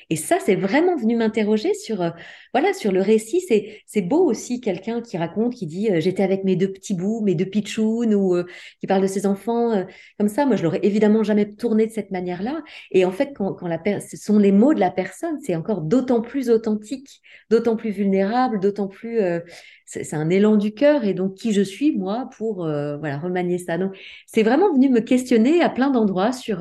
[0.09, 2.09] Et ça, c'est vraiment venu m'interroger sur, euh,
[2.53, 3.41] voilà, sur le récit.
[3.41, 6.93] C'est, c'est beau aussi quelqu'un qui raconte, qui dit euh, j'étais avec mes deux petits
[6.93, 8.45] bouts, mes deux pitchouns, ou euh,
[8.79, 9.85] qui parle de ses enfants
[10.17, 10.45] comme ça.
[10.45, 12.63] Moi, je l'aurais évidemment jamais tourné de cette manière-là.
[12.91, 15.81] Et en fait, quand, quand la ce sont les mots de la personne, c'est encore
[15.81, 19.19] d'autant plus authentique, d'autant plus vulnérable, d'autant plus
[19.85, 23.77] c'est un élan du cœur et donc qui je suis moi pour voilà remanier ça.
[23.77, 23.97] Donc
[24.27, 26.59] c'est vraiment venu me questionner à plein d'endroits sur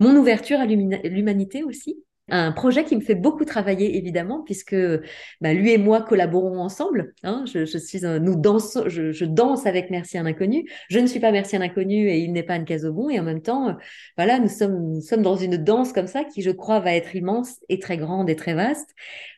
[0.00, 4.76] mon ouverture à l'humanité aussi un projet qui me fait beaucoup travailler évidemment puisque
[5.40, 7.14] bah, lui et moi collaborons ensemble.
[7.24, 7.44] Hein.
[7.52, 10.64] Je, suis nous je, danse avec Merci un inconnu.
[10.88, 13.24] Je ne suis pas Merci un inconnu et il n'est pas un Casobon et en
[13.24, 13.76] même temps,
[14.16, 17.56] voilà, nous sommes sommes dans une danse comme ça qui je crois va être immense
[17.68, 18.90] et très grande et très vaste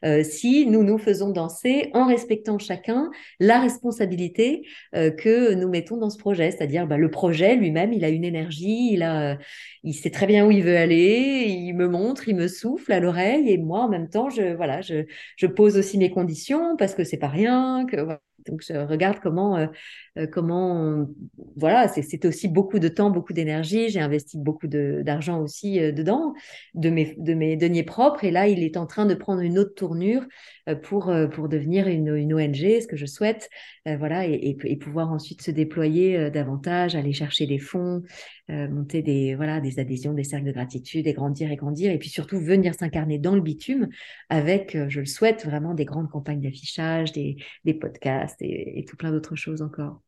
[0.05, 5.97] euh, si nous nous faisons danser en respectant chacun la responsabilité euh, que nous mettons
[5.97, 9.39] dans ce projet, c'est-à-dire bah, le projet lui-même, il a une énergie, il a
[9.83, 13.01] il sait très bien où il veut aller, il me montre, il me souffle à
[13.01, 15.05] l'oreille et moi en même temps je voilà je,
[15.37, 17.97] je pose aussi mes conditions parce que c'est pas rien que
[18.47, 19.67] donc je regarde comment euh,
[20.19, 21.07] euh, comment
[21.57, 23.89] voilà c'est aussi beaucoup de temps beaucoup d'énergie.
[23.89, 26.35] J'ai investi beaucoup d'argent aussi euh, dedans
[26.75, 28.25] de mes de mes deniers propres.
[28.25, 30.25] Et là il est en train de prendre une autre tournure
[30.83, 33.51] pour pour devenir une, une ONG ce que je souhaite
[33.85, 38.03] voilà et, et, pouvoir ensuite se déployer davantage aller chercher des fonds
[38.49, 42.09] monter des voilà des adhésions des cercles de gratitude et grandir et grandir et puis
[42.09, 43.89] surtout venir s'incarner dans le bitume
[44.31, 49.11] avec je le souhaite vraiment des grandes campagnes d'affichage des, des podcasts et, tout plein
[49.11, 50.04] d'autres choses encore.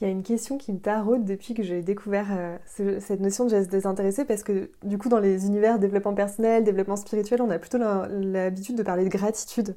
[0.00, 2.58] Il y a une question qui me taraude depuis que j'ai découvert euh,
[3.00, 6.96] cette notion de geste désintéressé parce que du coup dans les univers développement personnel, développement
[6.96, 9.74] spirituel, on a plutôt l'habitude de parler de gratitude.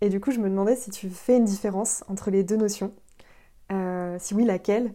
[0.00, 2.92] Et du coup je me demandais si tu fais une différence entre les deux notions.
[3.72, 4.94] Euh, si oui, laquelle?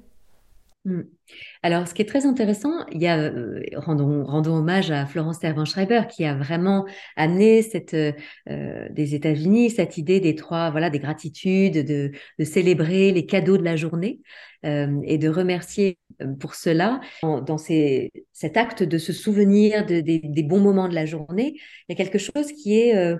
[1.61, 4.25] Alors, ce qui est très intéressant, il y a, euh, rendons,
[4.55, 10.35] hommage à Florence Tervan-Schreiber qui a vraiment amené cette, euh, des États-Unis cette idée des
[10.35, 12.11] trois, voilà, des gratitudes, de,
[12.43, 14.21] célébrer les cadeaux de la journée
[14.65, 15.97] euh, et de remercier
[16.39, 17.01] pour cela.
[17.21, 21.55] Dans, ces, cet acte de se souvenir de, des bons moments de la journée,
[21.87, 23.15] il y a quelque chose qui est,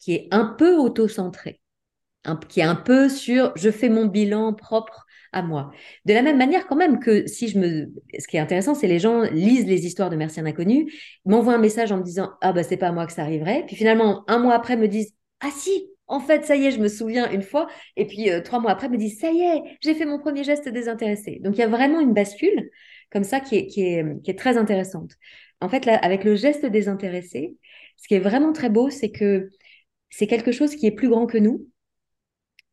[0.00, 1.60] qui est un peu auto-centré,
[2.48, 5.70] qui est un peu sur je fais mon bilan propre à moi.
[6.04, 7.92] De la même manière, quand même, que si je me.
[8.18, 10.92] Ce qui est intéressant, c'est les gens lisent les histoires de Merci un inconnu,
[11.24, 13.64] m'envoient un message en me disant Ah, bah, c'est pas à moi que ça arriverait.
[13.66, 16.80] Puis finalement, un mois après, me disent Ah, si, en fait, ça y est, je
[16.80, 17.68] me souviens une fois.
[17.96, 20.44] Et puis, euh, trois mois après, me disent Ça y est, j'ai fait mon premier
[20.44, 21.40] geste désintéressé.
[21.42, 22.70] Donc, il y a vraiment une bascule
[23.10, 25.12] comme ça qui est, qui est, qui est très intéressante.
[25.60, 27.56] En fait, avec le geste désintéressé,
[27.96, 29.50] ce qui est vraiment très beau, c'est que
[30.10, 31.66] c'est quelque chose qui est plus grand que nous,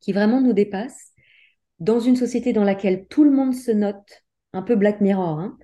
[0.01, 1.14] qui vraiment nous dépasse
[1.79, 5.57] dans une société dans laquelle tout le monde se note, un peu Black Mirror, hein,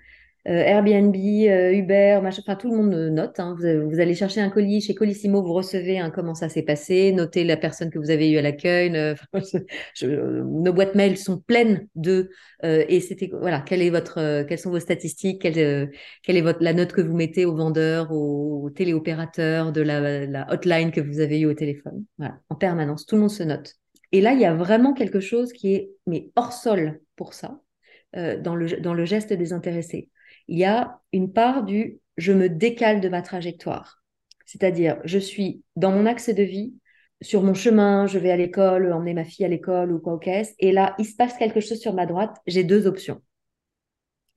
[0.48, 2.20] euh, Airbnb, euh, Uber,
[2.60, 3.40] tout le monde note.
[3.40, 3.56] Hein.
[3.60, 7.44] Vous, allez chercher un colis chez Colissimo, vous recevez un comment ça s'est passé, notez
[7.44, 8.90] la personne que vous avez eue à l'accueil.
[10.02, 12.32] nos boîtes mail sont pleines de
[12.64, 17.46] euh, et c'était voilà quelles sont vos statistiques, quelle, est la note que vous mettez
[17.46, 22.04] aux vendeurs, aux, téléopérateurs de la, hotline que vous avez eu au téléphone.
[22.50, 23.76] En permanence, tout le monde se note.
[24.12, 27.62] Et là, il y a vraiment quelque chose qui est mais hors sol pour ça,
[28.16, 30.10] euh, dans, le, dans le geste désintéressé.
[30.48, 34.04] Il y a une part du je me décale de ma trajectoire.
[34.46, 36.74] C'est-à-dire, je suis dans mon axe de vie,
[37.22, 40.54] sur mon chemin, je vais à l'école, emmener ma fille à l'école ou quoi qu'est-ce,
[40.60, 43.22] et là, il se passe quelque chose sur ma droite, j'ai deux options.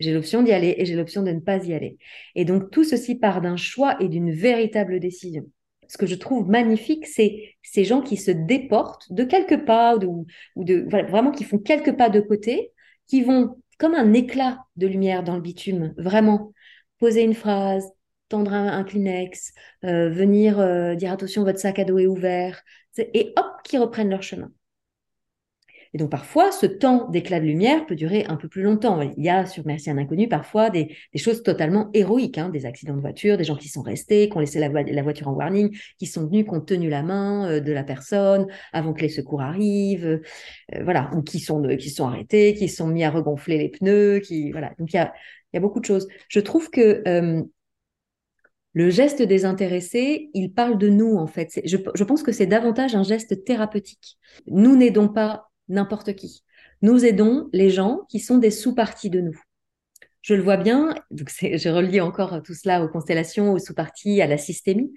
[0.00, 1.98] J'ai l'option d'y aller et j'ai l'option de ne pas y aller.
[2.34, 5.46] Et donc, tout ceci part d'un choix et d'une véritable décision.
[5.88, 10.26] Ce que je trouve magnifique, c'est ces gens qui se déportent de quelques pas ou
[10.56, 12.72] de, vraiment qui font quelques pas de côté,
[13.06, 16.52] qui vont comme un éclat de lumière dans le bitume, vraiment
[16.98, 17.90] poser une phrase,
[18.28, 19.52] tendre un, Kleenex,
[19.84, 22.62] euh, venir euh, dire attention, votre sac à dos est ouvert,
[22.98, 24.50] et hop, qui reprennent leur chemin.
[25.94, 29.00] Et donc parfois, ce temps d'éclat de lumière peut durer un peu plus longtemps.
[29.00, 32.96] Il y a sur Merci un inconnu parfois des, choses totalement héroïques, hein, des accidents
[32.96, 36.06] de voiture, des gens qui sont restés, qui ont laissé la, voiture en warning, qui
[36.06, 39.40] sont venus, qui ont tenu la main euh, de la personne avant que les secours
[39.40, 40.20] arrivent,
[40.74, 44.18] euh, voilà, ou qui sont, qui sont arrêtés, qui sont mis à regonfler les pneus,
[44.18, 44.72] qui voilà.
[44.80, 45.12] Donc il y a,
[45.60, 46.08] beaucoup de choses.
[46.28, 47.40] Je trouve que euh,
[48.72, 51.60] le geste désintéressé, il parle de nous en fait.
[51.64, 54.18] Je, je pense que c'est davantage un geste thérapeutique.
[54.48, 56.42] Nous n'aidons pas n'importe qui.
[56.82, 59.40] Nous aidons les gens qui sont des sous-parties de nous.
[60.22, 64.26] Je le vois bien, donc je relis encore tout cela aux constellations, aux sous-parties, à
[64.26, 64.92] la systémie.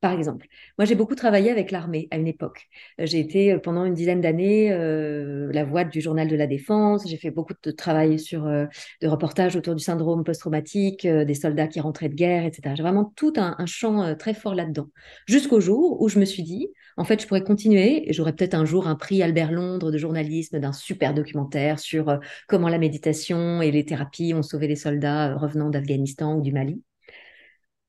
[0.00, 0.46] Par exemple,
[0.78, 2.68] moi j'ai beaucoup travaillé avec l'armée à une époque.
[2.98, 7.06] J'ai été euh, pendant une dizaine d'années euh, la voix du journal de la défense.
[7.06, 8.64] J'ai fait beaucoup de travail sur euh,
[9.02, 12.74] de reportages autour du syndrome post-traumatique, des soldats qui rentraient de guerre, etc.
[12.76, 14.88] J'ai vraiment tout un champ très fort là-dedans.
[15.26, 16.68] Jusqu'au jour où je me suis dit,
[17.00, 19.96] en fait, je pourrais continuer et j'aurais peut-être un jour un prix Albert Londres de
[19.96, 25.34] journalisme d'un super documentaire sur comment la méditation et les thérapies ont sauvé les soldats
[25.34, 26.82] revenant d'Afghanistan ou du Mali.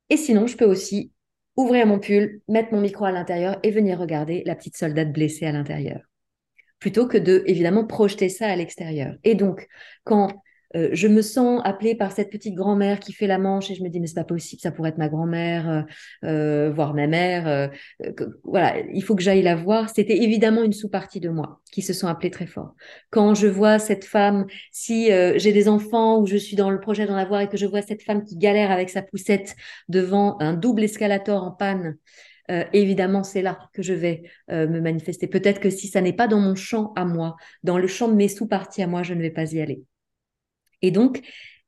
[0.10, 1.12] Et sinon, je peux aussi
[1.58, 5.46] ouvrir mon pull, mettre mon micro à l'intérieur et venir regarder la petite soldate blessée
[5.46, 6.00] à l'intérieur.
[6.80, 9.16] Plutôt que de, évidemment, projeter ça à l'extérieur.
[9.26, 9.68] Et donc,
[10.06, 10.42] quand
[10.76, 13.84] euh, je me sens appelée par cette petite grand-mère qui fait la manche et je
[13.84, 15.82] me dis mais c'est pas possible, ça pourrait être ma grand-mère, euh,
[16.26, 17.48] euh voire ma mère.
[17.48, 17.68] Euh,
[18.44, 19.90] voilà, il faut que j'aille la voir.
[19.90, 22.76] C'était évidemment une sous-partie de moi qui se sont appelées très fort.
[23.10, 27.06] Quand je vois cette femme, si j'ai des enfants ou je suis dans le projet
[27.06, 29.56] d'en avoir et que je vois cette femme qui galère avec sa poussette
[29.90, 31.98] devant un double escalator en panne.
[32.74, 35.28] évidemment, c'est là que je vais me manifester.
[35.28, 38.16] Peut-être que si ça n'est pas dans mon champ à moi, dans le champ de
[38.16, 39.84] mes sous-parties à moi, je ne vais pas y aller.
[40.82, 41.22] Et donc,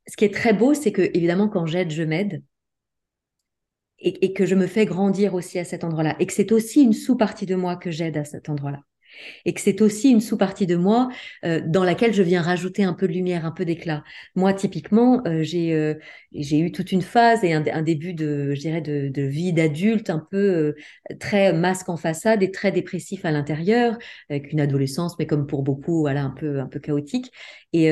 [0.07, 2.43] ce qui est très beau, c'est que, évidemment, quand j'aide, je m'aide.
[4.05, 6.17] Et, que je me fais grandir aussi à cet endroit-là.
[6.19, 8.81] Et que c'est aussi une sous-partie de moi que j'aide à cet endroit-là
[9.45, 11.09] et que c'est aussi une sous-partie de moi
[11.45, 14.03] euh, dans laquelle je viens rajouter un peu de lumière, un peu d'éclat.
[14.35, 15.95] Moi, typiquement, euh, j'ai euh,
[16.33, 20.09] j'ai eu toute une phase et un, un début de, je dirais, de, vie d'adulte
[20.09, 20.73] un peu
[21.19, 23.97] très masque en façade et très dépressif à l'intérieur,
[24.29, 27.31] avec une adolescence, mais comme pour beaucoup, voilà, un peu un peu chaotique.
[27.71, 27.87] Et,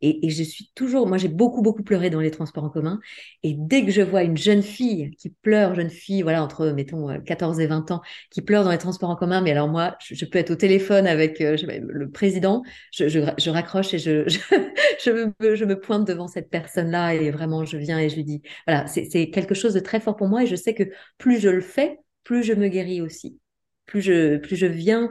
[0.00, 3.00] et, je suis toujours, moi, j'ai beaucoup beaucoup pleuré dans les transports en commun.
[3.42, 7.20] Et dès que je vois une jeune fille qui pleure, jeune fille, voilà, entre mettons
[7.20, 10.14] 14 et 20 ans, qui pleure dans les transports en commun, mais alors moi, je,
[10.14, 15.64] je peux être au téléphone avec euh, le président, je, raccroche et je, me, je
[15.66, 19.28] me pointe devant cette personne-là et vraiment je viens et je lui dis, voilà, c'est
[19.28, 20.84] quelque chose de très fort pour moi et je sais que
[21.18, 23.38] plus je le fais, plus je me guéris aussi.
[23.84, 25.10] Plus je, plus je viens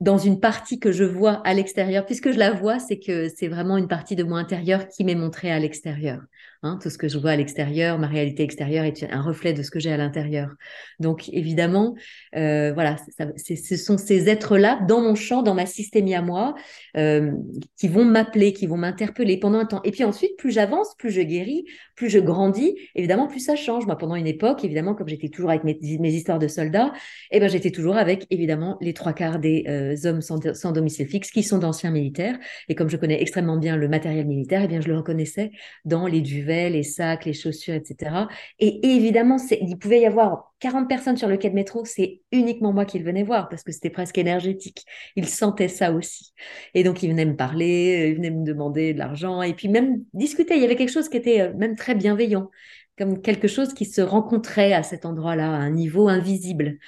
[0.00, 3.48] dans une partie que je vois à l'extérieur, puisque je la vois, c'est que c'est
[3.48, 6.22] vraiment une partie de moi intérieur qui m'est montrée à l'extérieur.
[6.64, 9.62] Hein, tout ce que je vois à l'extérieur, ma réalité extérieure est un reflet de
[9.62, 10.50] ce que j'ai à l'intérieur.
[10.98, 11.94] Donc évidemment,
[12.34, 12.96] euh, voilà,
[13.36, 16.56] ce sont ces êtres-là dans mon champ, dans ma systémie à moi,
[16.96, 17.30] euh,
[17.78, 19.80] qui vont m'appeler, qui vont m'interpeller pendant un temps.
[19.84, 23.86] Et puis ensuite, plus j'avance, plus je guéris, plus je grandis, évidemment, plus ça change.
[23.86, 26.92] Moi, pendant une époque, évidemment, comme j'étais toujours avec mes, histoires de soldats,
[27.30, 31.30] eh ben, j'étais toujours avec, évidemment, les trois quarts des euh, hommes sans, domicile fixe
[31.30, 32.36] qui sont d'anciens militaires.
[32.68, 35.52] Et comme je connais extrêmement bien le matériel militaire, eh bien, je le reconnaissais
[35.84, 38.26] dans les les sacs, les chaussures, etc.
[38.58, 42.72] Et évidemment, il pouvait y avoir 40 personnes sur le quai de métro, c'est uniquement
[42.72, 44.84] moi qui le venais voir parce que c'était presque énergétique.
[45.16, 46.32] Il sentait ça aussi.
[46.74, 50.04] Et donc, il venait me parler, il venait me demander de l'argent et puis même
[50.12, 50.56] discuter.
[50.56, 52.50] Il y avait quelque chose qui était euh, même très bienveillant
[52.98, 56.78] comme quelque chose qui se rencontrait à cet endroit-là, à un niveau invisible.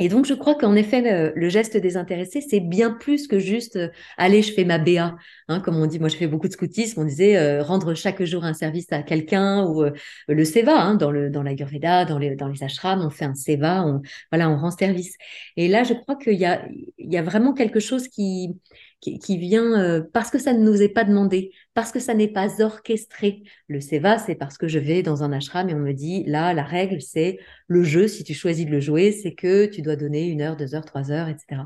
[0.00, 3.88] Et donc, je crois qu'en effet, le, geste désintéressé, c'est bien plus que juste euh,
[4.16, 5.14] allez, je fais ma BA.
[5.48, 7.00] Hein, comme on dit, moi, je fais beaucoup de scoutisme.
[7.02, 9.92] On disait euh, rendre chaque jour un service à quelqu'un ou euh,
[10.26, 13.34] le seva hein, dans le dans l'Ayurveda, dans les dans les ashrams, on fait un
[13.34, 14.00] seva, on
[14.32, 15.16] voilà, on rend service.
[15.56, 16.66] Et là, je crois qu'il y a
[16.98, 18.56] il y a vraiment quelque chose qui
[19.00, 22.28] qui, vient euh, parce que ça ne nous est pas demandé, parce que ça n'est
[22.28, 23.42] pas orchestré.
[23.68, 26.52] Le seva, c'est parce que je vais dans un ashram et on me dit, là,
[26.52, 28.08] la règle, c'est le jeu.
[28.08, 30.84] Si tu choisis de le jouer, c'est que tu dois donner une heure, deux heures,
[30.84, 31.62] trois heures, etc.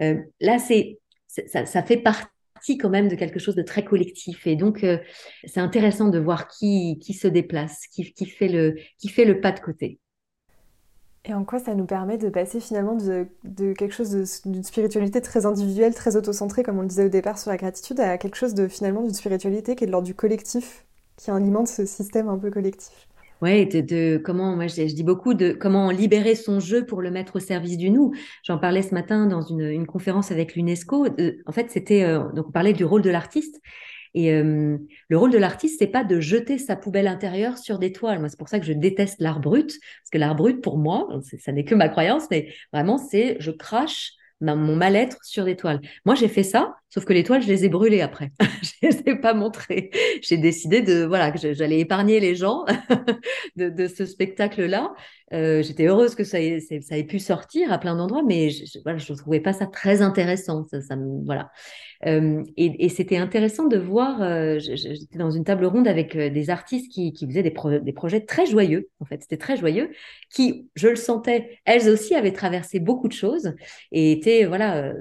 [0.00, 4.46] Euh, là, c'est ça, ça, fait partie quand même de quelque chose de très collectif.
[4.46, 4.98] Et donc, euh,
[5.44, 9.40] c'est intéressant de voir qui, qui se déplace, qui, qui, fait le, qui fait le
[9.40, 10.00] pas de côté.
[11.26, 13.26] Et en quoi ça nous permet de passer finalement de,
[13.74, 17.50] quelque chose d'une spiritualité très individuelle, très autocentrée, comme on le disait au départ sur
[17.50, 20.86] la gratitude, à quelque chose de finalement d'une spiritualité qui est de l'ordre du collectif,
[21.16, 23.06] qui alimente ce système un peu collectif
[23.42, 27.36] Ouais, de, comment, moi je, dis beaucoup de comment libérer son jeu pour le mettre
[27.36, 28.12] au service du nous.
[28.42, 31.06] J'en parlais ce matin dans une, conférence avec l'UNESCO.
[31.46, 33.60] En fait, c'était euh, donc on parlait du rôle de l'artiste.
[34.14, 34.76] Et euh,
[35.08, 38.18] le rôle de l'artiste, c'est pas de jeter sa poubelle intérieure sur des toiles.
[38.18, 41.08] Moi, c'est pour ça que je déteste l'art brut, parce que l'art brut, pour moi,
[41.38, 45.80] ça n'est que ma croyance, mais vraiment, c'est je crache mon mal-être sur des toiles.
[46.04, 48.32] Moi, j'ai fait ça, sauf que les toiles, je les ai brûlées après.
[48.62, 49.90] je les ai pas montrées.
[50.22, 52.64] J'ai décidé de voilà que j'allais épargner les gens
[53.56, 54.92] de, ce spectacle-là.
[55.32, 58.78] Euh, j'étais heureuse que ça ait, ça ait, pu sortir à plein d'endroits, mais je,
[58.78, 60.64] ne voilà, trouvais pas ça très intéressant.
[60.64, 61.52] Ça, ça voilà.
[62.06, 66.90] Euh, et, c'était intéressant de voir, euh, j'étais dans une table ronde avec des artistes
[66.90, 69.90] qui, faisaient des, des, projets très joyeux, en fait, c'était très joyeux,
[70.30, 73.54] qui, je le sentais, elles aussi avaient traversé beaucoup de choses
[73.92, 74.94] et étaient, voilà,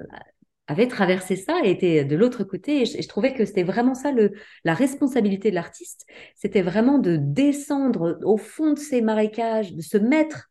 [0.70, 2.82] avaient traversé ça et étaient de l'autre côté.
[2.82, 6.06] Et je, trouvais que c'était vraiment ça, le, la responsabilité de l'artiste,
[6.36, 10.48] c'était vraiment de descendre au fond de ces marécages, de se mettre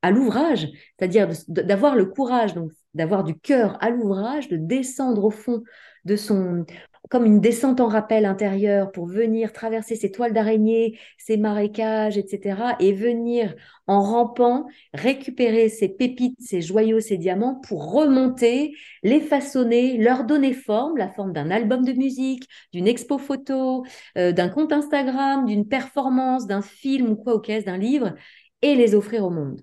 [0.00, 2.54] à l'ouvrage, c'est-à-dire d'avoir le courage,
[2.94, 5.64] d'avoir du cœur à l'ouvrage, de descendre au fond
[6.04, 6.64] de son,
[7.08, 12.76] comme une descente en rappel intérieur pour venir traverser ces toiles d'araignée, ces marécages, etc.
[12.80, 13.54] et venir
[13.86, 20.52] en rampant récupérer ces pépites, ces joyaux, ces diamants pour remonter, les façonner, leur donner
[20.52, 23.84] forme, la forme d'un album de musique, d'une expo photo,
[24.16, 28.14] euh, d'un compte Instagram, d'une performance, d'un film ou quoi au caisse, d'un livre
[28.62, 29.62] et les offrir au monde.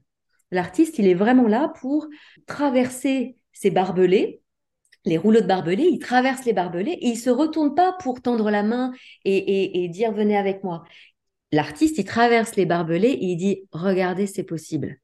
[0.51, 2.07] L'artiste, il est vraiment là pour
[2.45, 4.41] traverser ces barbelés,
[5.05, 8.49] les rouleaux de barbelés, il traverse les barbelés et il se retourne pas pour tendre
[8.49, 8.91] la main
[9.23, 10.83] et, dire venez avec moi.
[11.51, 14.99] L'artiste, il traverse les barbelés et il dit regardez, c'est possible.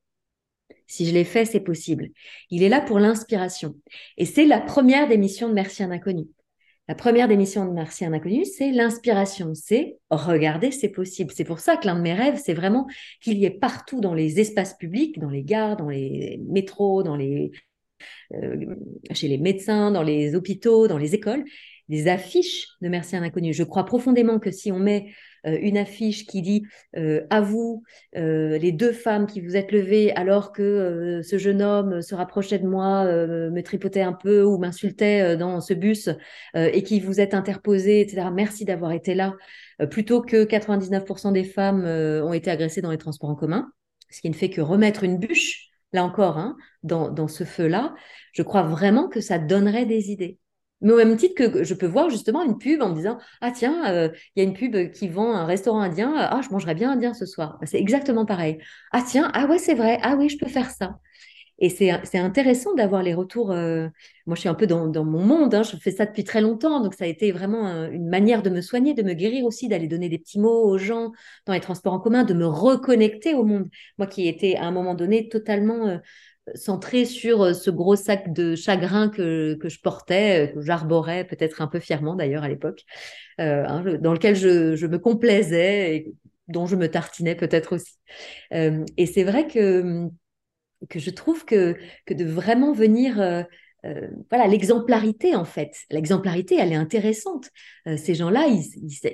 [0.88, 2.10] Si je l'ai fait, c'est possible.
[2.50, 3.76] Il est là pour l'inspiration.
[4.18, 6.26] Et c'est la première des missions de Merci un inconnu.
[6.88, 11.32] La première démission de Merci un inconnu, c'est l'inspiration, c'est regarder, c'est possible.
[11.34, 12.88] C'est pour ça que l'un de mes rêves, c'est vraiment
[13.22, 17.16] qu'il y ait partout dans les espaces publics, dans les gares, dans les métros, dans
[17.16, 17.52] les,
[19.12, 21.44] chez les médecins, dans les hôpitaux, dans les écoles,
[21.92, 23.54] des affiches de Merci un inconnu.
[23.54, 25.12] Je crois profondément que si on met
[25.46, 26.64] euh, une affiche qui dit
[26.96, 27.84] euh, à vous,
[28.16, 32.60] euh, les deux femmes qui vous êtes levées alors que ce jeune homme se rapprochait
[32.60, 36.10] de moi, me tripotait un peu ou m'insultait dans ce bus
[36.56, 38.28] et qui vous êtes interposé, etc.
[38.34, 39.36] Merci d'avoir été là.
[39.90, 43.72] plutôt que 99% des femmes ont été agressées dans les transports en commun,
[44.10, 47.94] ce qui ne fait que remettre une bûche là encore, hein, dans, ce feu-là,
[48.34, 50.40] je crois vraiment que ça donnerait des idées.
[50.82, 53.52] Mais au même titre que je peux voir justement une pub en me disant Ah,
[53.52, 56.14] tiens, euh, il y a une pub qui vend un restaurant indien.
[56.18, 57.60] Ah, je mangerais bien indien ce soir.
[57.66, 58.58] C'est exactement pareil.
[58.92, 60.00] Ah, tiens, ah ouais, c'est vrai.
[60.02, 60.98] Ah oui, je peux faire ça.
[61.62, 63.52] Et c'est intéressant d'avoir les retours.
[63.52, 63.88] Euh,
[64.26, 65.56] moi, je suis un peu dans, dans mon monde.
[65.56, 66.82] Hein, je fais ça depuis très longtemps.
[66.82, 69.88] Donc, ça a été vraiment une manière de me soigner, de me guérir aussi, d'aller
[69.88, 71.12] donner des petits mots aux gens
[71.46, 73.70] dans les transports en commun, de me reconnecter au monde.
[73.98, 75.88] Moi qui étais à un moment donné totalement.
[75.88, 75.98] Euh,
[76.56, 81.26] centré sur euh, ce gros sac de chagrin que, que je portais, euh, que j'arborais
[81.26, 82.84] peut-être un peu fièrement d'ailleurs à l'époque,
[83.40, 86.14] euh, hein, dans lequel je, je, me complaisais et
[86.48, 87.98] dont je me tartinais peut-être aussi.
[88.52, 90.08] et c'est vrai que,
[90.90, 93.46] que je trouve que, que de vraiment venir
[93.86, 95.76] euh, voilà l'exemplarité en fait.
[95.90, 97.50] L'exemplarité, elle est intéressante.
[97.88, 98.64] Euh, ces gens-là, ils,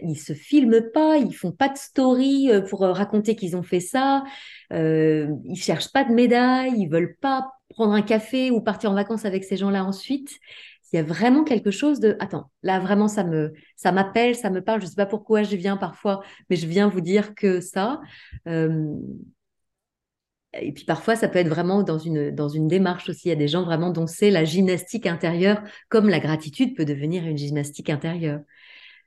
[0.04, 3.80] ils, se filment pas, ils font pas de story euh, pour raconter qu'ils ont fait
[3.80, 4.24] ça.
[4.72, 9.26] ils cherchent pas de médaille, ils veulent pas prendre un café ou partir en vacances
[9.26, 10.38] avec ces gens-là ensuite.
[10.94, 14.50] Il y a vraiment quelque chose de attends là vraiment ça me ça m'appelle ça
[14.50, 17.60] me parle je sais pas pourquoi je viens parfois mais je viens vous dire que
[17.60, 18.00] ça
[20.62, 23.28] et puis parfois, ça peut être vraiment dans une, dans une démarche aussi.
[23.28, 26.86] Il y a des gens vraiment dont c'est la gymnastique intérieure, comme la gratitude peut
[26.86, 28.42] devenir une gymnastique intérieure.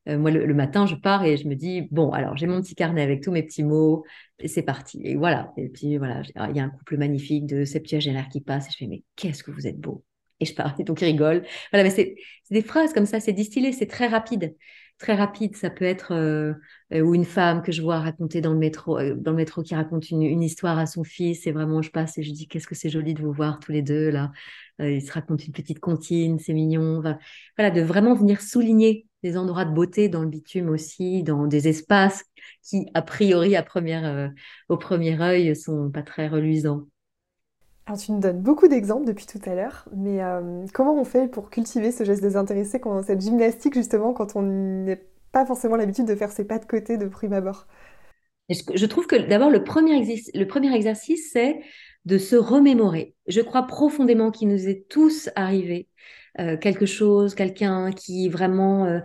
[0.09, 2.75] Euh, moi, le, matin, je pars et je me dis, bon, alors j'ai mon petit
[2.75, 4.05] carnet avec tous mes petits mots,
[4.39, 5.01] et c'est parti.
[5.05, 5.53] Et voilà.
[5.57, 8.77] Et puis voilà, il y a un couple magnifique de septuagénaires qui passe, et je
[8.79, 10.05] fais, mais qu'est-ce que vous êtes beau.
[10.41, 11.45] Et je pars, et donc ils rigolent.
[11.71, 12.15] Voilà, mais c'est
[12.51, 14.55] des phrases comme ça, c'est distillé, c'est très rapide
[15.01, 15.57] très rapide.
[15.57, 16.53] Ça peut être euh,
[16.93, 19.63] euh, ou une femme que je vois raconter dans le métro, euh, dans le métro
[19.63, 21.47] qui raconte une, histoire à son fils.
[21.47, 23.73] Et vraiment, je passe et je dis qu'est-ce que c'est joli de vous voir tous
[23.73, 24.31] les deux là.
[24.79, 27.03] ils se racontent une petite comptine, c'est mignon.
[27.57, 31.69] Voilà, de vraiment venir souligner des endroits de beauté dans le bitume aussi, dans des
[31.69, 32.25] espaces
[32.63, 34.33] qui a priori à première,
[34.69, 36.87] au premier œil sont pas très reluisants.
[37.97, 41.51] Tu nous donnes beaucoup d'exemples depuis tout à l'heure, mais euh, comment on fait pour
[41.51, 44.97] cultiver ce geste désintéressé, cette gymnastique justement, quand on n'a
[45.33, 47.67] pas forcément l'habitude de faire ses pas de côté de prime abord?
[48.49, 51.61] Je trouve que d'abord le premier, le premier exercice, c'est
[52.05, 53.15] de se remémorer.
[53.29, 55.89] Je crois profondément qu'il nous est tous arrivé
[56.39, 58.87] euh, quelque chose, quelqu'un qui vraiment...
[58.87, 59.01] Euh,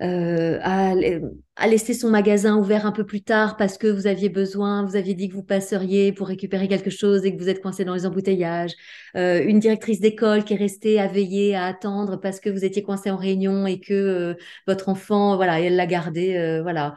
[0.00, 4.84] euh, à, laisser son magasin ouvert un peu plus tard parce que vous aviez besoin,
[4.84, 7.84] vous aviez dit que vous passeriez pour récupérer quelque chose et que vous êtes coincé
[7.84, 8.74] dans les embouteillages,
[9.16, 12.82] euh, une directrice d'école qui est restée à veiller, à attendre parce que vous étiez
[12.82, 14.34] coincé en réunion et que euh,
[14.68, 16.94] votre enfant, voilà, elle l'a gardé, voilà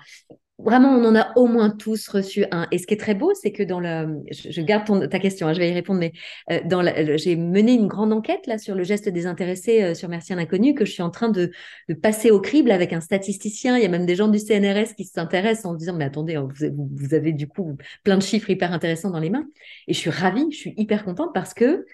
[0.63, 2.67] vraiment, on en a au moins tous reçu un.
[2.71, 5.53] Et ce qui est très beau, c'est que dans le, je, garde ta question, hein,
[5.53, 6.13] je vais y répondre, mais
[6.51, 10.35] euh, j'ai mené une grande enquête là sur le geste désintéressé euh, sur Merci à
[10.35, 11.51] l'inconnu que je suis en train de,
[12.01, 13.77] passer au crible avec un statisticien.
[13.77, 16.47] Il y a même des gens du CNRS qui s'intéressent en disant mais attendez, hein,
[16.53, 19.45] vous, vous, avez du coup plein de chiffres hyper intéressants dans les mains.
[19.87, 21.85] Et je suis ravie, je suis hyper contente parce que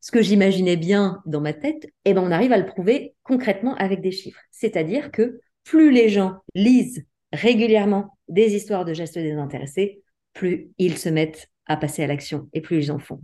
[0.00, 3.74] ce que j'imaginais bien dans ma tête, eh ben on arrive à le prouver concrètement
[3.76, 4.40] avec des chiffres.
[4.50, 10.02] C'est-à-dire que plus les gens lisent régulièrement des histoires de gestes désintéressés,
[10.32, 13.20] plus ils se mettent à passer à l'action et plus ils en font.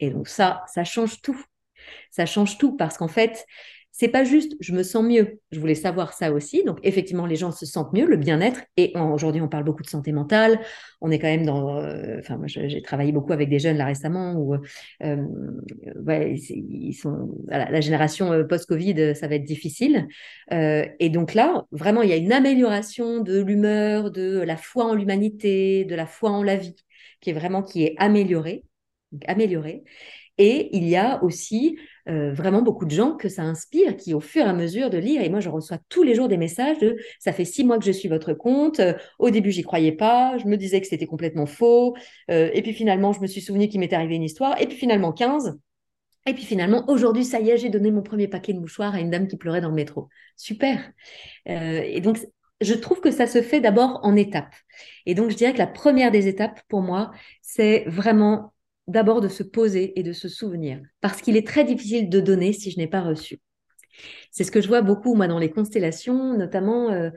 [0.00, 1.40] Et donc ça, ça change tout.
[2.10, 3.46] Ça change tout parce qu'en fait,
[3.98, 5.40] c'est pas juste je me sens mieux.
[5.52, 6.62] Je voulais savoir ça aussi.
[6.64, 8.60] Donc effectivement, les gens se sentent mieux, le bien-être.
[8.76, 10.60] Et aujourd'hui, on parle beaucoup de santé mentale.
[11.00, 11.78] On est quand même dans.
[11.78, 14.54] Euh, enfin, j'ai travaillé beaucoup avec des jeunes là récemment où
[15.02, 15.16] euh,
[16.04, 20.06] ouais, ils sont la génération euh, post-Covid, ça va être difficile.
[20.50, 24.94] et donc là, vraiment, il y a une amélioration de l'humeur, de la foi en
[24.94, 26.76] l'humanité, de la foi en la vie,
[27.22, 28.64] qui est vraiment qui est améliorée,
[29.26, 29.84] améliorée.
[30.38, 31.78] Et il y a aussi
[32.08, 34.98] euh, vraiment beaucoup de gens que ça inspire, qui au fur et à mesure de
[34.98, 37.78] lire, et moi je reçois tous les jours des messages de ça fait six mois
[37.78, 40.86] que je suis votre compte, euh, au début j'y croyais pas, je me disais que
[40.86, 41.96] c'était complètement faux,
[42.30, 44.76] euh, et puis finalement je me suis souvenu qu'il m'était arrivé une histoire, et puis
[44.76, 45.58] finalement 15,
[46.28, 49.00] et puis finalement, aujourd'hui, ça y est, j'ai donné mon premier paquet de mouchoirs à
[49.00, 50.08] une dame qui pleurait dans le métro.
[50.34, 50.90] Super.
[51.44, 52.18] et donc,
[52.60, 54.54] je trouve que ça se fait d'abord en étapes.
[55.04, 57.12] Et donc, je dirais que la première des étapes, pour moi,
[57.42, 58.52] c'est vraiment
[58.88, 62.52] d'abord de se poser et de se souvenir, parce qu'il est très difficile de donner
[62.52, 63.40] si je n'ai pas reçu.
[64.36, 67.08] C'est ce que je vois beaucoup, moi, dans les constellations, notamment euh,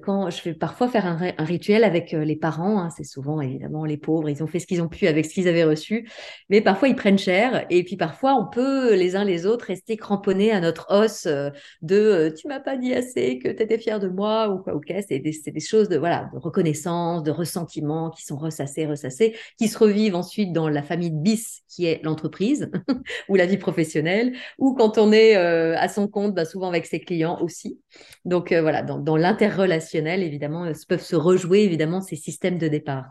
[0.00, 2.80] quand je fais parfois faire un, rituel avec euh, les parents.
[2.80, 2.90] Hein.
[2.96, 5.48] c'est souvent, évidemment, les pauvres, ils ont fait ce qu'ils ont pu avec ce qu'ils
[5.48, 6.08] avaient reçu.
[6.50, 7.66] Mais parfois, ils prennent cher.
[7.68, 11.50] Et puis, parfois, on peut, les uns les autres, rester cramponnés à notre os euh,
[11.82, 14.94] de tu m'as pas dit assez que tu étais fier de moi ou quoi, ok.
[15.08, 19.66] C'est des, des, choses de, voilà, de reconnaissance, de ressentiment qui sont ressassés, ressassés, qui
[19.66, 22.70] se revivent ensuite dans la famille de bis qui est l'entreprise
[23.28, 27.00] ou la vie professionnelle, ou quand on est à son compte, bah, souvent avec ses
[27.00, 27.80] clients aussi.
[28.24, 33.06] Donc euh, voilà, dans, l'interrelationnel, évidemment, euh, peuvent se rejouer évidemment ces systèmes de départ.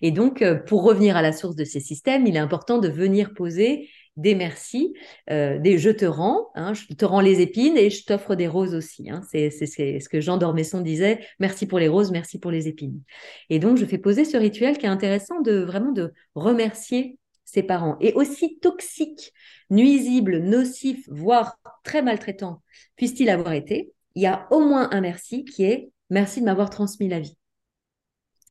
[0.00, 2.88] Et donc, euh, pour revenir à la source de ces systèmes, il est important de
[2.88, 3.88] venir poser
[4.18, 4.92] des merci,
[5.30, 8.74] des je te rends, hein, je te rends les épines et je t'offre des roses
[8.74, 9.08] aussi.
[9.08, 9.22] Hein.
[9.30, 13.00] C'est ce que Jean d'Ormesson disait, merci pour les roses, merci pour les épines.
[13.48, 17.18] Et donc, je fais poser ce rituel qui est intéressant de vraiment de remercier
[17.52, 17.96] ses parents.
[18.00, 19.32] Et aussi toxique,
[19.68, 22.62] nuisible, nocif, voire très maltraitant
[22.96, 26.70] puisse-t-il avoir été, il y a au moins un merci qui est merci de m'avoir
[26.70, 27.36] transmis la vie.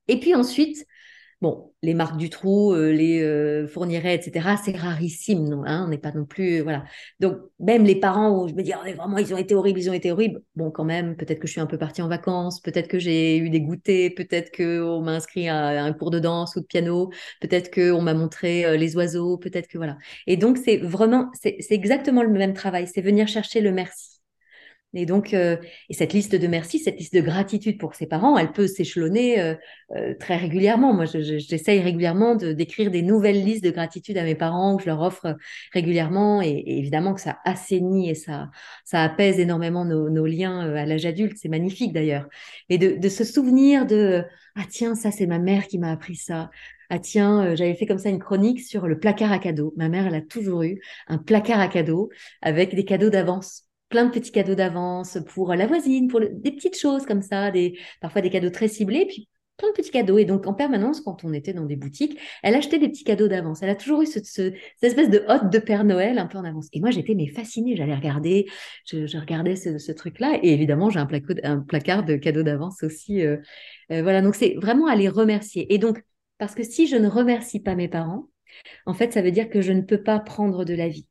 [0.07, 0.85] Et puis ensuite,
[1.41, 5.97] Bon, les marques du trou, euh, les euh, etc., c'est rarissime, non hein, On n'est
[5.97, 6.83] pas non plus, euh, voilà.
[7.19, 9.89] Donc même les parents, où je me dis, oh, vraiment, ils ont été horribles, ils
[9.89, 10.43] ont été horribles.
[10.55, 13.37] Bon, quand même, peut-être que je suis un peu partie en vacances, peut-être que j'ai
[13.37, 16.65] eu des goûters, peut-être que on m'a inscrit à, un cours de danse ou de
[16.67, 17.09] piano,
[17.41, 19.97] peut-être que on m'a montré les oiseaux, peut-être que voilà.
[20.27, 24.20] Et donc c'est vraiment, c'est exactement le même travail, c'est venir chercher le merci.
[24.93, 25.55] Et donc, euh,
[25.89, 29.39] et cette liste de merci, cette liste de gratitude pour ses parents, elle peut s'échelonner
[29.39, 29.55] euh,
[29.95, 30.93] euh, très régulièrement.
[30.93, 34.89] Moi, j'essaye régulièrement de d'écrire des nouvelles listes de gratitude à mes parents que je
[34.89, 35.37] leur offre
[35.73, 38.49] régulièrement, et, évidemment que ça assainit et ça
[38.83, 41.37] ça apaise énormément nos, liens à l'âge adulte.
[41.37, 42.27] C'est magnifique d'ailleurs.
[42.69, 44.23] De, de se souvenir de
[44.55, 46.49] ah tiens, ça c'est ma mère qui m'a appris ça.
[46.89, 49.73] Ah tiens, j'avais fait comme ça une chronique sur le placard à cadeaux.
[49.77, 52.09] Ma mère, elle a toujours eu un placard à cadeaux
[52.41, 56.79] avec des cadeaux d'avance plein de petits cadeaux d'avance pour la voisine, pour des petites
[56.79, 57.51] choses comme ça,
[58.01, 60.17] parfois des cadeaux très ciblés, puis plein de petits cadeaux.
[60.17, 63.27] Et donc, en permanence, quand on était dans des boutiques, elle achetait des petits cadeaux
[63.27, 63.61] d'avance.
[63.61, 66.43] Elle a toujours eu ce, cette espèce de hôte de Père Noël un peu en
[66.43, 66.67] avance.
[66.73, 67.75] Et moi, j'étais mais fascinée.
[67.75, 68.47] J'allais regarder,
[68.85, 70.39] je, regardais ce, truc-là.
[70.41, 73.21] Et évidemment, j'ai un, placard de cadeaux d'avance aussi.
[73.21, 73.37] Euh,
[73.91, 75.71] euh, voilà, donc c'est vraiment aller remercier.
[75.73, 76.01] Et donc,
[76.37, 78.27] parce que si je ne remercie pas mes parents,
[78.85, 81.05] en fait, ça veut dire que je ne peux pas prendre de la vie.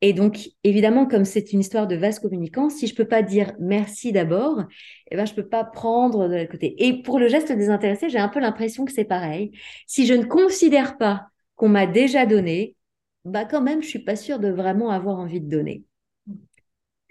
[0.00, 3.52] Et donc, évidemment, comme c'est une histoire de vase communicant, si je peux pas dire
[3.58, 4.62] merci d'abord,
[5.10, 6.86] eh ben, je peux pas prendre de l'autre côté.
[6.86, 9.50] Et pour le geste désintéressé, j'ai un peu l'impression que c'est pareil.
[9.86, 11.26] Si je ne considère pas
[11.56, 12.76] qu'on m'a déjà donné,
[13.24, 15.82] bah, quand même, je suis pas sûre de vraiment avoir envie de donner.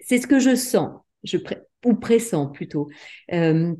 [0.00, 1.00] C'est ce que je sens,
[1.84, 2.88] ou pressens plutôt.
[3.32, 3.74] Euh,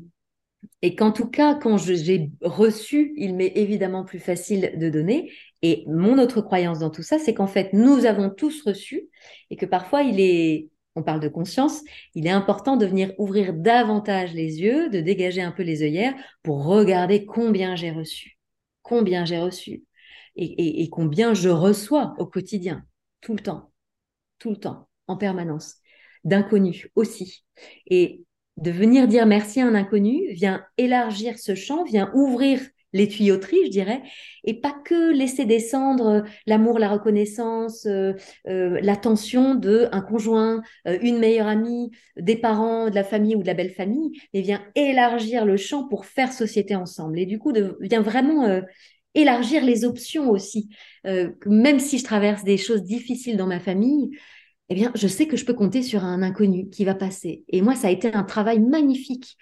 [0.81, 5.31] et qu'en tout cas, quand j'ai reçu, il m'est évidemment plus facile de donner.
[5.61, 9.09] Et mon autre croyance dans tout ça, c'est qu'en fait, nous avons tous reçu
[9.49, 11.81] et que parfois, il est, on parle de conscience,
[12.15, 16.13] il est important de venir ouvrir davantage les yeux, de dégager un peu les œillères
[16.43, 18.39] pour regarder combien j'ai reçu,
[18.81, 19.83] combien j'ai reçu
[20.35, 22.85] et, et combien je reçois au quotidien,
[23.19, 23.71] tout le temps,
[24.37, 25.75] tout le temps, en permanence,
[26.23, 27.43] d'inconnus aussi.
[27.87, 28.23] Et
[28.57, 32.61] de venir dire merci à un inconnu vient élargir ce champ, vient ouvrir
[32.93, 34.01] les tuyauteries, je dirais,
[34.43, 38.13] et pas que laisser descendre euh, l'amour, la reconnaissance, euh,
[38.47, 43.47] euh, l'attention de un conjoint, une meilleure amie, des parents, de la famille ou de
[43.47, 47.19] la belle famille, mais vient élargir le champ pour faire société ensemble.
[47.19, 48.61] Et du coup, de, vient vraiment
[49.13, 50.69] élargir les options aussi.
[51.45, 54.11] même si je traverse des choses difficiles dans ma famille,
[54.69, 57.43] eh bien, je sais que je peux compter sur un inconnu qui va passer.
[57.49, 59.35] Et moi, ça a été un travail magnifique.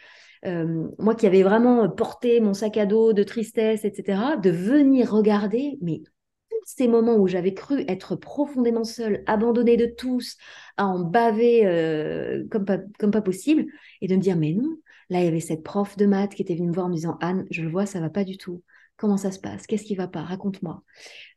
[0.46, 5.12] Euh, moi qui avais vraiment porté mon sac à dos de tristesse, etc., de venir
[5.12, 6.02] regarder, mais
[6.50, 10.38] tous ces moments où j'avais cru être profondément seule, abandonnée de tous,
[10.78, 13.66] à en baver euh, comme, pas, comme pas possible,
[14.02, 14.78] et de me dire, mais non,
[15.10, 16.96] là, il y avait cette prof de maths qui était venue me voir en me
[16.96, 18.62] disant, Anne, je le vois, ça va pas du tout.
[18.98, 19.68] Comment ça se passe?
[19.68, 20.24] Qu'est-ce qui va pas?
[20.24, 20.82] Raconte-moi.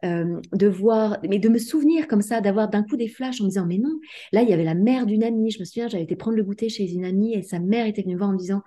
[0.05, 3.45] Euh, de voir, mais de me souvenir comme ça, d'avoir d'un coup des flashs en
[3.45, 4.01] me disant mais non.
[4.33, 5.51] Là, il y avait la mère d'une amie.
[5.51, 8.01] Je me souviens, j'avais été prendre le goûter chez une amie et sa mère était
[8.01, 8.63] venue me voir en me disant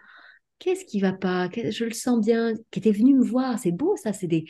[0.63, 1.49] qu'est-ce qui va pas?
[1.53, 2.53] Je le sens bien.
[2.71, 3.59] Qui était venu me voir.
[3.59, 4.13] C'est beau ça.
[4.13, 4.45] C'est des,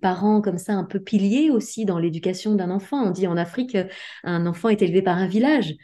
[0.00, 3.06] parents comme ça un peu piliers aussi dans l'éducation d'un enfant.
[3.06, 3.76] On dit en Afrique,
[4.24, 5.74] un enfant est élevé par un village.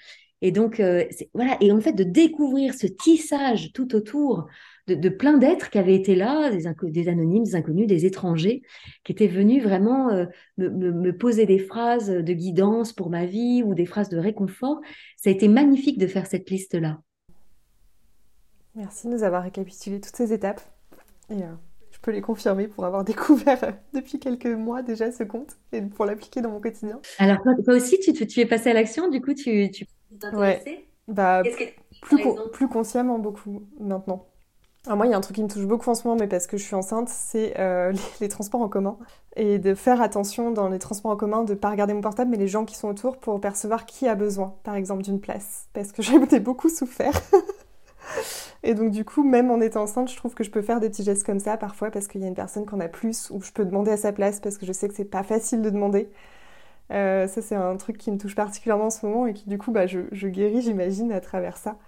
[0.43, 1.05] Et donc, euh,
[1.35, 1.57] voilà.
[1.61, 4.47] Et en fait, de découvrir ce tissage tout autour
[4.89, 8.63] de, plein d'êtres qui avaient été là, des, des, anonymes, des inconnus, des étrangers,
[9.05, 10.27] qui étaient venus vraiment euh,
[10.59, 14.81] me, poser des phrases de guidance pour ma vie ou des phrases de réconfort.
[15.17, 17.01] Ça a été magnifique de faire cette liste-là.
[18.75, 20.61] Merci de nous avoir récapitulé toutes ces étapes.
[21.29, 21.53] Et euh,
[21.91, 25.83] je peux les confirmer pour avoir découvert euh, depuis quelques mois déjà ce compte et
[25.83, 27.01] pour l'appliquer dans mon quotidien.
[27.19, 29.87] Alors toi, aussi, tu, tu, es passé à l'action, du coup, tu, tu
[30.33, 30.87] ouais.
[31.09, 31.43] bah,
[32.03, 34.27] plus, plus consciemment beaucoup maintenant.
[34.87, 36.27] Alors moi, il y a un truc qui me touche beaucoup en ce moment, mais
[36.27, 38.99] parce que je suis enceinte, c'est euh, les, transports en commun.
[39.37, 42.31] Et de faire attention dans les transports en commun, de ne pas regarder mon portable,
[42.31, 45.69] mais les gens qui sont autour pour percevoir qui a besoin, par exemple, d'une place.
[45.75, 47.13] Parce que j'ai beaucoup souffert.
[48.63, 50.91] Et donc du coup, même en étant enceinte, je trouve que je peux faire des
[50.91, 53.41] petits gestes comme ça parfois parce qu'il y a une personne qu'on a plus ou
[53.41, 55.71] je peux demander à sa place parce que je sais que c'est pas facile de
[55.71, 56.11] demander.
[56.93, 59.59] Euh, ça, c'est un truc qui me touche particulièrement en ce moment et qui du
[59.59, 61.79] coup, bah, je, je guéris, j'imagine, à travers ça.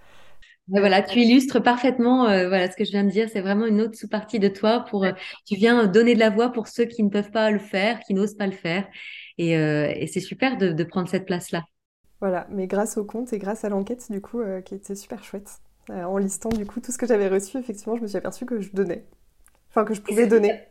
[0.69, 3.27] Voilà, tu illustres parfaitement euh, voilà ce que je viens de dire.
[3.29, 5.11] C'est vraiment une autre sous-partie de toi pour euh,
[5.45, 8.13] tu viens donner de la voix pour ceux qui ne peuvent pas le faire, qui
[8.13, 8.87] n'osent pas le faire,
[9.37, 11.63] et, c'est super de, prendre cette place-là.
[12.21, 15.59] Voilà, mais grâce au compte et grâce à l'enquête du coup qui était super chouette,
[15.89, 18.59] en listant du coup tout ce que j'avais reçu, effectivement, je me suis aperçue que
[18.59, 19.05] je donnais,
[19.69, 20.61] enfin que je pouvais donner.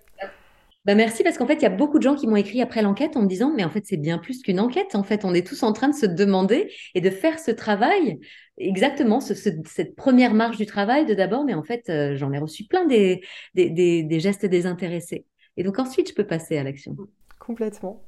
[0.84, 2.82] Bah merci parce qu'en fait, il y a beaucoup de gens qui m'ont écrit après
[2.82, 4.96] l'enquête en me disant, mais en fait, c'est bien plus qu'une enquête.
[4.96, 8.18] En fait, on est tous en train de se demander et de faire ce travail,
[8.58, 12.64] exactement, cette première marche du travail de d'abord, mais en fait, euh, j'en ai reçu
[12.64, 13.22] plein des,
[13.54, 15.24] des, des, gestes désintéressés.
[15.56, 16.96] Et donc ensuite, je peux passer à l'action.
[17.38, 18.02] Complètement.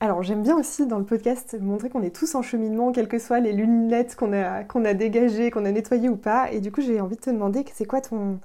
[0.00, 3.18] Alors j'aime bien aussi dans le podcast montrer qu'on est tous en cheminement, quelles que
[3.18, 6.50] soient les lunettes qu'on a, a dégagées, qu'on a nettoyées ou pas.
[6.52, 8.40] Et du coup j'ai envie de te demander, c'est quoi ton,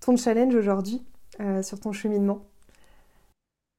[0.00, 1.02] ton challenge aujourd'hui
[1.40, 2.46] euh, sur ton cheminement?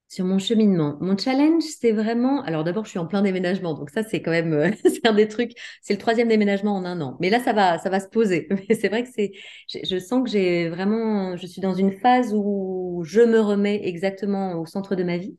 [0.09, 0.97] Sur mon cheminement.
[1.01, 2.41] Mon challenge, c'est vraiment.
[2.43, 5.13] Alors d'abord, je suis en plein déménagement, donc ça, c'est quand même euh, c'est un
[5.13, 5.51] des trucs.
[5.81, 7.17] C'est le troisième déménagement en un an.
[7.19, 8.47] Mais là, ça va, ça va se poser.
[8.69, 9.33] Mais c'est vrai que c'est.
[9.67, 11.35] Je, sens que j'ai vraiment.
[11.35, 15.37] Je suis dans une phase où je me remets exactement au centre de ma vie,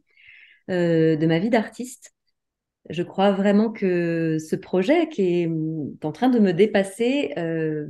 [0.71, 2.13] euh, de ma vie d'artiste.
[2.91, 5.51] Je crois vraiment que ce projet qui est
[6.03, 7.87] en train de me dépasser euh,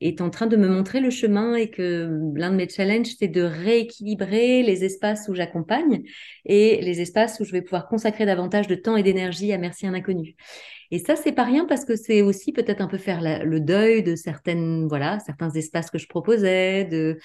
[0.00, 3.28] est en train de me montrer le chemin et que l'un de mes challenges, c'est
[3.28, 6.02] de rééquilibrer les espaces où j'accompagne
[6.44, 9.86] et les espaces où je vais pouvoir consacrer davantage de temps et d'énergie à Merci
[9.86, 10.36] un inconnu.
[10.90, 14.02] Et ça, c'est pas rien parce que c'est aussi peut-être un peu faire le deuil
[14.02, 17.18] de certaines, voilà, certains espaces que je proposais, de,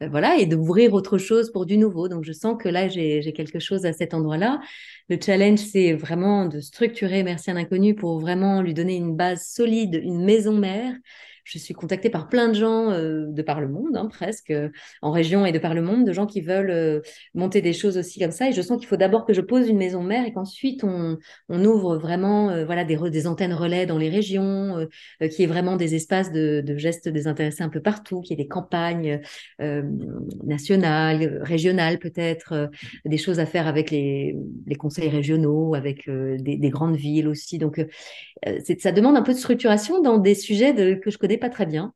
[0.00, 2.08] voilà, et d'ouvrir autre chose pour du nouveau.
[2.08, 4.60] Donc, je sens que là, j'ai quelque chose à cet endroit-là.
[5.08, 9.46] Le challenge, c'est vraiment de structurer Merci un inconnu pour vraiment lui donner une base
[9.46, 10.94] solide, une maison mère
[11.48, 14.68] je suis contactée par plein de gens euh, de par le monde, hein, presque, euh,
[15.00, 17.00] en région et de par le monde, de gens qui veulent euh,
[17.34, 18.48] monter des choses aussi comme ça.
[18.48, 21.18] Et je sens qu'il faut d'abord que je pose une maison mère et qu'ensuite on,
[21.48, 24.86] ouvre vraiment voilà, des, antennes relais dans les régions,
[25.30, 28.46] qui est vraiment des espaces de, de, gestes désintéressés un peu partout, qui est des
[28.46, 29.20] campagnes
[30.44, 32.70] nationales, régionales peut-être,
[33.04, 34.36] des choses à faire avec les,
[34.78, 37.58] conseils régionaux, avec des, des, grandes villes aussi.
[37.58, 37.84] Donc
[38.78, 41.94] ça demande un peu de structuration dans des sujets que je connais pas très bien.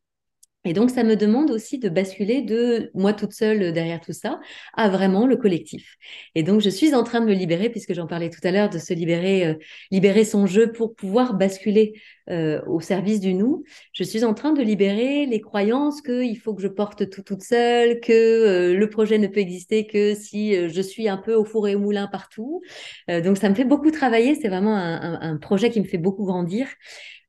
[0.64, 4.38] Et donc, ça me demande aussi de basculer de moi toute seule derrière tout ça
[4.74, 5.97] à vraiment le collectif.
[6.36, 8.70] Et donc, je suis en train de me libérer, puisque j'en parlais tout à l'heure,
[8.70, 9.55] de se libérer, euh,
[9.90, 11.95] libérer son jeu pour pouvoir basculer
[12.30, 13.64] euh, au service du nous.
[13.93, 17.43] Je suis en train de libérer les croyances qu'il faut que je porte tout toute
[17.43, 21.45] seule, que euh, le projet ne peut exister que si je suis un peu au
[21.45, 22.61] four et au moulin partout.
[23.09, 24.36] donc, ça me fait beaucoup travailler.
[24.36, 26.68] C'est vraiment un projet qui me fait beaucoup grandir.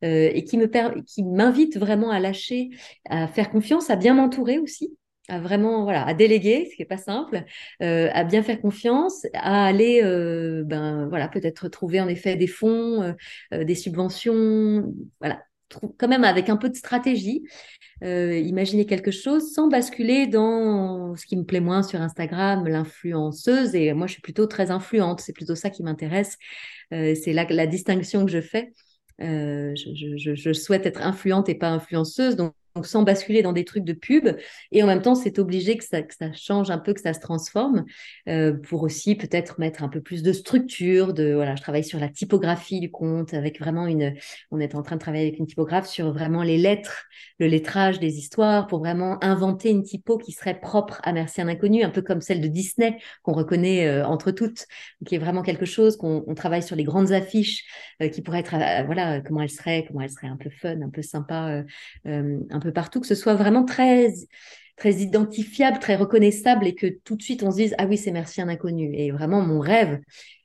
[0.03, 0.67] Euh, et qui me
[1.01, 2.71] qui m'invite vraiment à lâcher,
[3.09, 4.97] à faire confiance, à bien m'entourer aussi
[5.29, 7.45] à vraiment voilà à déléguer ce qui est pas simple
[7.81, 12.47] euh, à bien faire confiance à aller euh, ben voilà peut-être trouver en effet des
[12.47, 13.15] fonds
[13.53, 15.41] des subventions voilà
[15.97, 17.45] quand même avec un peu de stratégie
[18.01, 23.93] imaginer quelque chose sans basculer dans ce qui me plaît moins sur Instagram l'influenceuse et
[23.93, 26.37] moi je suis plutôt très influente c'est plutôt ça qui m'intéresse
[26.91, 28.73] c'est la distinction que je fais
[29.22, 33.84] euh, je, souhaite être influente et pas influenceuse, donc donc sans basculer dans des trucs
[33.84, 34.30] de pub.
[34.71, 36.01] Et en même temps, c'est obligé que ça,
[36.34, 37.86] change un peu, que ça se transforme
[38.28, 41.13] euh, pour aussi peut-être mettre un peu plus de structure.
[41.13, 44.15] Voilà, je travaille sur la typographie du compte avec vraiment une.
[44.51, 47.05] On est en train de travailler avec une typographe sur vraiment les lettres,
[47.39, 51.47] le lettrage des histoires pour vraiment inventer une typo qui serait propre à Merci un
[51.47, 54.65] inconnu, un peu comme celle de Disney qu'on reconnaît euh, entre toutes,
[55.05, 57.65] qui est vraiment quelque chose qu'on travaille sur les grandes affiches
[58.01, 58.55] euh, qui pourraient être
[58.86, 61.63] voilà comment elles seraient, comment elles seraient un peu fun, un peu sympa,
[62.05, 64.14] un partout, que ce soit vraiment très
[64.76, 68.11] très identifiable, très reconnaissable et que tout de suite on se dise ah oui c'est
[68.11, 68.93] merci un inconnu.
[68.95, 69.99] Et vraiment mon rêve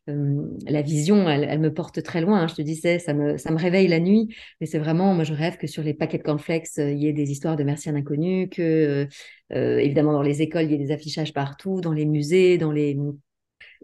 [0.08, 2.42] euh, la vision, elle, me porte très loin.
[2.42, 5.24] Hein, je te disais, ça me, ça me réveille la nuit, mais c'est vraiment, moi,
[5.24, 7.64] je rêve que sur les paquets de cornflakes, euh, il y ait des histoires de
[7.64, 9.06] merci un inconnu, que
[9.52, 12.72] euh, évidemment dans les écoles, il y ait des affichages partout, dans les musées, dans
[12.72, 12.98] les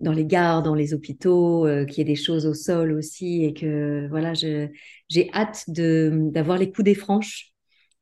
[0.00, 3.54] dans les gares, dans les hôpitaux, qu'il y ait des choses au sol aussi, et
[3.54, 7.53] que voilà, j'ai hâte d'avoir les coups des franches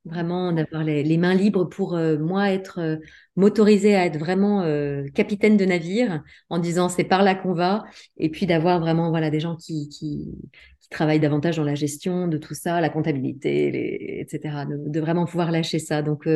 [0.05, 2.96] Vraiment, d'avoir les, mains libres pour euh, moi être euh,
[3.36, 7.84] motorisée à être vraiment euh, capitaine de navire en disant c'est par là qu'on va.
[8.16, 10.28] Et puis d'avoir vraiment voilà, des gens qui, qui,
[10.90, 14.66] travaillent davantage dans la gestion de tout ça, la comptabilité, etc.
[14.66, 16.03] De, vraiment pouvoir lâcher ça.
[16.03, 16.28] Donc,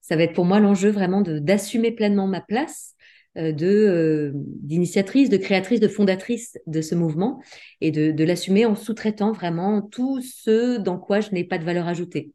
[0.00, 2.94] ça va être pour moi l'enjeu vraiment d'assumer pleinement ma place
[3.34, 7.42] de d'initiatrice, de créatrice, de fondatrice de ce mouvement
[7.80, 11.64] et de, de l'assumer en sous-traitant vraiment tout ce dans quoi je n'ai pas de
[11.64, 12.30] valeur ajoutée.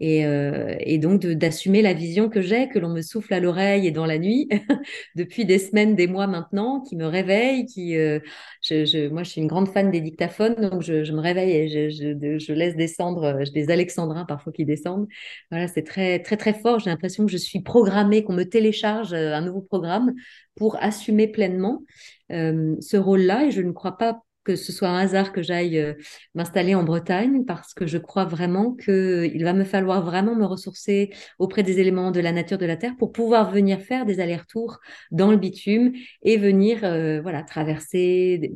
[0.00, 3.86] Et, euh, et, donc d'assumer la vision que j'ai, que l'on me souffle à l'oreille
[3.86, 4.48] et dans la nuit
[5.16, 8.20] depuis des semaines, des mois maintenant, qui me réveille, qui, euh,
[8.62, 11.50] je, je, moi je suis une grande fan des dictaphones, donc je, je me réveille
[11.50, 15.08] et je, je, laisse descendre, euh, j'ai des alexandrins parfois qui descendent.
[15.50, 16.78] Voilà, c'est très très très fort.
[16.78, 20.14] J'ai l'impression que je suis programmée, qu'on me télécharge euh, un nouveau programme
[20.56, 21.82] pour assumer pleinement
[22.32, 23.46] euh, ce rôle-là.
[23.46, 25.92] Et je ne crois pas que ce soit un hasard que j'aille euh,
[26.34, 31.10] m'installer en Bretagne parce que je crois vraiment qu'il va me falloir vraiment me ressourcer
[31.38, 34.78] auprès des éléments de la nature de la Terre pour pouvoir venir faire des allers-retours
[35.10, 35.92] dans le bitume
[36.22, 38.54] et venir euh, voilà traverser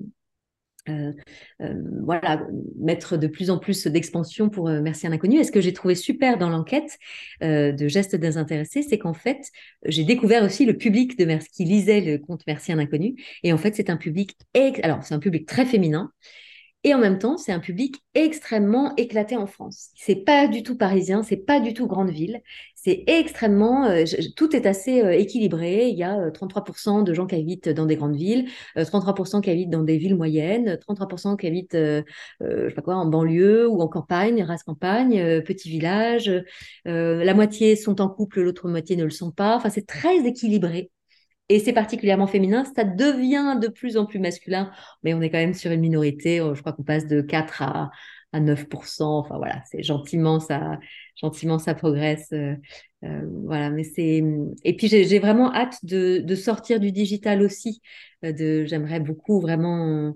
[0.89, 1.13] euh,
[1.61, 1.75] euh,
[2.05, 2.45] voilà,
[2.77, 5.39] mettre de plus en plus d'expansion pour euh, Merci un inconnu.
[5.39, 6.99] Et ce que j'ai trouvé super dans l'enquête
[7.41, 9.51] de Gestes désintéressés, c'est qu'en fait,
[9.87, 13.15] j'ai découvert aussi le public de Merci, qui lisait le compte Merci un inconnu.
[13.43, 14.37] Et en fait, c'est un public,
[14.83, 16.13] alors c'est un public très féminin.
[16.85, 19.91] Et en même temps, c'est un public extrêmement éclaté en France.
[19.95, 22.43] C'est pas du tout parisien, c'est pas du tout grande ville.
[22.75, 24.05] C'est extrêmement, euh,
[24.35, 25.87] tout est assez euh, équilibré.
[25.89, 29.51] Il y a 33% euh, de gens qui habitent dans des grandes villes, 33% qui
[29.51, 32.03] habitent dans des villes moyennes, 33% qui habitent, je
[32.41, 36.31] sais pas quoi, en banlieue ou en campagne, race campagne, petit village.
[36.85, 39.57] la moitié sont en couple, l'autre moitié ne le sont pas.
[39.57, 40.91] Enfin, c'est très équilibré
[41.49, 44.71] et c'est particulièrement féminin, ça devient de plus en plus masculin,
[45.03, 47.63] mais on est quand même sur une minorité, euh, je crois qu'on passe de 4
[47.63, 47.91] à,
[48.33, 50.79] à 9%, enfin voilà, c'est gentiment ça,
[51.21, 52.29] gentiment ça progresse.
[52.33, 52.55] Euh,
[53.05, 54.23] euh, voilà, mais c'est
[54.65, 57.83] et puis j'ai vraiment hâte de, de, sortir du digital aussi.
[58.23, 60.15] de j'aimerais beaucoup vraiment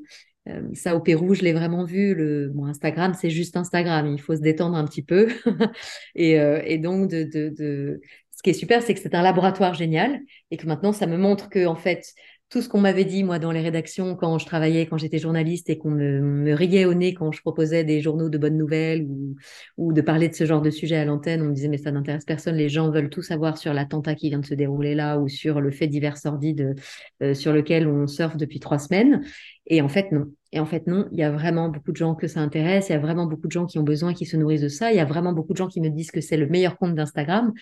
[0.75, 2.15] ça au Pérou, je l'ai vraiment vu.
[2.15, 4.07] Le bon, Instagram, c'est juste Instagram.
[4.07, 5.29] Il faut se détendre un petit peu
[6.15, 8.01] et, et donc de, de, de,
[8.37, 10.21] ce qui est super, c'est que c'est un laboratoire génial
[10.51, 12.13] et que maintenant, ça me montre que, en fait,
[12.51, 15.71] tout ce qu'on m'avait dit, moi, dans les rédactions, quand je travaillais, quand j'étais journaliste
[15.71, 19.37] et qu'on me, riait au nez quand je proposais des journaux de bonnes nouvelles ou,
[19.79, 21.91] ou de parler de ce genre de sujet à l'antenne, on me disait, mais ça
[21.91, 25.19] n'intéresse personne, les gens veulent tout savoir sur l'attentat qui vient de se dérouler là
[25.19, 26.77] ou sur le fait divers sordide
[27.23, 29.25] euh, sur lequel on surfe depuis trois semaines.
[29.67, 30.27] Et en fait, non.
[30.57, 32.93] Et en fait, non, il y a vraiment beaucoup de gens que ça intéresse, il
[32.93, 34.97] y a vraiment beaucoup de gens qui ont besoin, qui se nourrissent de ça, il
[34.97, 37.53] y a vraiment beaucoup de gens qui me disent que c'est le meilleur compte d'Instagram.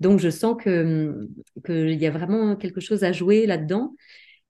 [0.00, 1.28] Donc, je sens que
[1.64, 3.94] qu'il y a vraiment quelque chose à jouer là-dedans.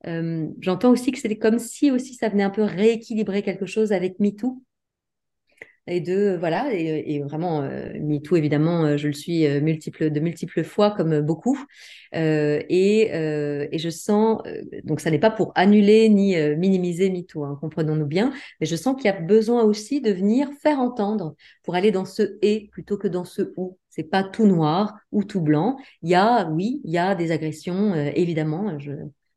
[0.08, 3.92] Euh, j'entends aussi que c'était comme si aussi ça venait un peu rééquilibrer quelque chose
[3.92, 4.60] avec MeToo.
[5.86, 10.20] Et de voilà et, vraiment euh, MeToo évidemment euh, je le suis euh, multiple de
[10.20, 11.58] multiples fois comme beaucoup.
[12.14, 13.08] Et,
[13.72, 14.42] et je sens
[14.84, 18.96] donc ça n'est pas pour annuler ni minimiser MeToo hein, comprenons-nous bien mais je sens
[18.96, 22.96] qu'il y a besoin aussi de venir faire entendre pour aller dans ce et plutôt
[22.98, 23.78] que dans ce ou.
[23.88, 25.76] C'est pas tout noir ou tout blanc.
[26.00, 28.76] Il y a oui il y a des agressions évidemment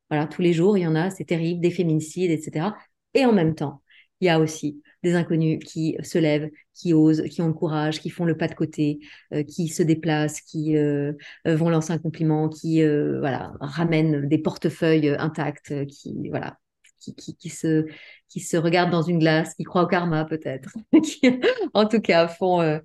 [0.10, 2.68] voilà tous les jours il y en a c'est terrible des féminicides etc
[3.14, 3.82] et en même temps
[4.22, 8.02] il y a aussi des inconnus qui se lèvent, qui osent, qui ont le courage,
[8.02, 9.00] qui font le pas de côté,
[9.34, 11.14] euh, qui se déplacent, qui euh,
[11.48, 16.58] euh, vont lancer un compliment, qui voilà ramènent des portefeuilles intacts, qui voilà
[17.00, 17.86] qui, qui, se
[18.30, 20.72] qui se regardent dans une glace, qui croient au karma peut-être,
[21.04, 21.40] qui
[21.74, 22.82] en tout cas font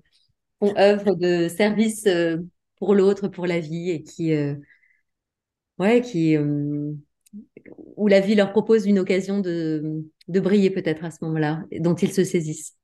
[0.59, 2.07] font œuvre de service
[2.77, 4.31] pour l'autre, pour la vie et qui
[5.79, 6.37] ouais qui
[7.95, 11.95] où la vie leur propose une occasion de, de briller peut-être à ce moment-là, dont
[11.95, 12.77] ils se saisissent.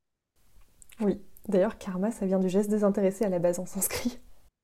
[0.99, 4.19] Oui, d'ailleurs, karma, ça vient du geste désintéressé à la base en sanskrit.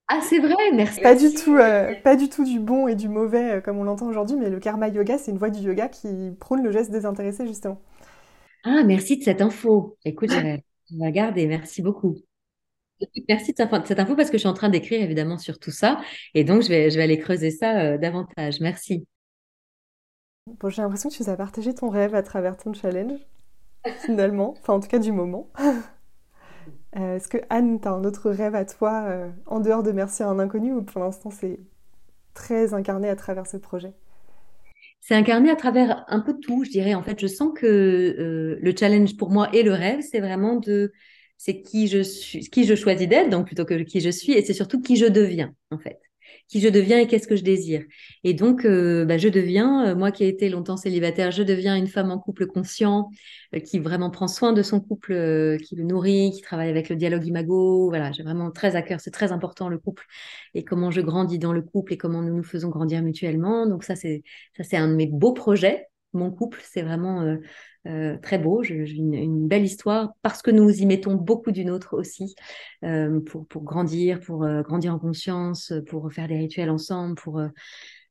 [0.10, 1.02] Ah, c'est vrai, merci.
[1.02, 3.84] Pas du, tout, euh, pas du tout du bon et du mauvais euh, comme on
[3.84, 6.92] l'entend aujourd'hui, mais le karma yoga, c'est une voie du yoga qui prône le geste
[6.92, 7.82] désintéressé, justement.
[8.66, 9.98] Ah, merci de cette info.
[10.04, 11.48] Écoute, je vais, garder.
[11.48, 12.16] Merci beaucoup.
[13.28, 16.00] Merci de cette info parce que je suis en train d'écrire évidemment sur tout ça
[16.34, 18.62] et donc je vais, je vais aller creuser ça euh, davantage.
[18.62, 19.06] Merci.
[20.70, 23.20] J'ai l'impression que tu as partagé ton rêve à travers ton challenge,
[24.06, 25.50] finalement, enfin en tout cas du moment.
[26.96, 29.92] Euh, est-ce que Anne, tu as un autre rêve à toi, euh, en dehors de
[29.92, 31.60] Merci à un inconnu, ou pour l'instant c'est
[32.36, 33.94] très incarné à travers ce projet?
[35.02, 36.94] C'est incarné à travers un peu tout, je dirais.
[36.94, 40.58] En fait, je sens que euh, le challenge pour moi et le rêve, c'est vraiment
[40.58, 40.94] de.
[41.40, 44.46] C'est qui je suis, qui je choisis d'être, donc plutôt que qui je suis, et
[44.46, 46.00] c'est surtout qui je deviens, en fait
[46.54, 47.84] qui je deviens et qu'est-ce que je désire.
[48.24, 51.76] Et donc, euh, bah, je deviens, euh, moi qui ai été longtemps célibataire, je deviens
[51.76, 53.10] une femme en couple conscient,
[53.56, 56.96] euh, qui vraiment prend soin de son couple, qui le nourrit, qui travaille avec le
[56.96, 57.90] dialogue imago.
[57.90, 60.06] Voilà, j'ai vraiment très à cœur, c'est très important le couple
[60.54, 63.66] et comment je grandis dans le couple et comment nous nous faisons grandir mutuellement.
[63.66, 64.22] Donc ça, c'est
[64.56, 65.88] ça, c'est un de mes beaux projets.
[66.14, 67.36] Mon couple, c'est vraiment
[67.86, 71.98] euh, très beau, je, une, belle histoire, parce que nous y mettons beaucoup d'une autre
[71.98, 72.36] aussi,
[72.84, 77.42] euh, pour, pour grandir, pour euh, grandir en conscience, pour faire des rituels ensemble, pour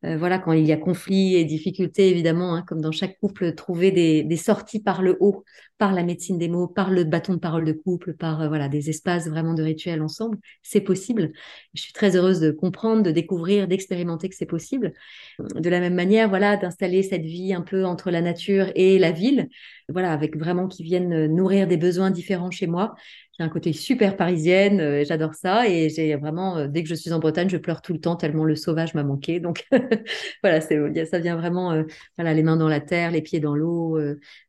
[0.05, 3.55] euh, voilà, quand il y a conflit et difficultés, évidemment, hein, comme dans chaque couple,
[3.55, 5.45] trouver des, sorties par le haut,
[5.79, 8.69] par la médecine des mots, par le bâton de parole de couple, par euh, voilà
[8.69, 11.33] des espaces vraiment de rituels ensemble, c'est possible.
[11.75, 14.93] Je suis très heureuse de comprendre, de découvrir, d'expérimenter que c'est possible.
[15.39, 19.13] De la même manière, voilà, d'installer cette vie un peu entre la nature et la
[19.13, 19.49] ville,
[19.89, 22.95] voilà, avec vraiment qui viennent nourrir des besoins différents chez moi
[23.43, 25.69] un côté super parisienne, euh, j'adore ça.
[25.69, 28.17] Et j'ai vraiment, euh, dès que je suis en Bretagne, je pleure tout le temps
[28.17, 29.41] tellement le sauvage m'a manqué.
[29.41, 29.67] Donc
[30.43, 31.83] voilà, ça vient vraiment, euh,
[32.17, 33.99] voilà, les mains dans la terre, les pieds dans l'eau,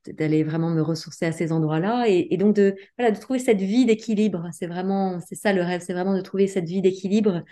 [0.07, 2.05] d'aller vraiment me ressourcer à ces endroits-là.
[2.07, 4.47] Et, donc de, voilà, de trouver cette vie d'équilibre.
[4.51, 7.43] C'est vraiment, c'est ça le rêve, c'est vraiment de trouver cette vie d'équilibre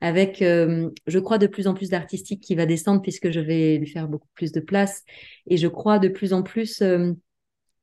[0.00, 3.88] avec, je crois, de plus en plus d'artistique qui va descendre puisque je vais lui
[3.88, 5.04] faire beaucoup plus de place.
[5.46, 6.82] Et je crois de plus en plus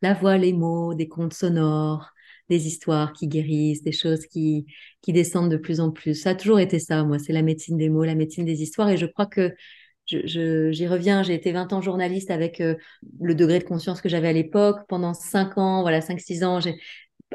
[0.02, 2.12] la voix, les mots, des contes sonores,
[2.50, 4.66] des histoires qui guérissent, des choses qui,
[5.02, 6.16] qui descendent de plus en plus.
[6.16, 8.90] Ça a toujours été ça, moi, c'est la médecine des mots, la médecine des histoires.
[8.90, 9.54] Et je crois que
[10.06, 12.76] j'y je, reviens, j'ai été 20 ans journaliste avec euh,
[13.20, 14.82] le degré de conscience que j'avais à l'époque.
[14.88, 16.60] Pendant 5 ans, voilà, 5-6 ans,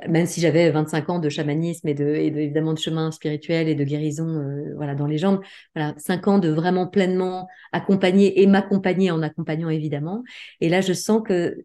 [0.09, 3.75] même si j'avais 25 ans de chamanisme et, de, et évidemment de chemin spirituel et
[3.75, 5.41] de guérison euh, voilà, dans les jambes,
[5.75, 10.23] voilà, 5 ans de vraiment pleinement accompagner et m'accompagner en accompagnant évidemment.
[10.61, 11.65] Et là, je sens que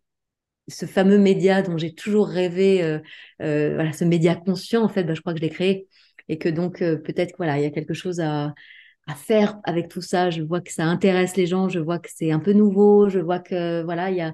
[0.67, 2.99] ce fameux média dont j'ai toujours rêvé, euh,
[3.41, 5.87] euh, voilà, ce média conscient, en fait, bah, je crois que je l'ai créé.
[6.27, 8.55] Et que donc, euh, peut-être voilà, il y a quelque chose à,
[9.07, 10.31] à faire avec tout ça.
[10.31, 13.19] Je vois que ça intéresse les gens, je vois que c'est un peu nouveau, je
[13.19, 14.33] vois que, voilà, il y a.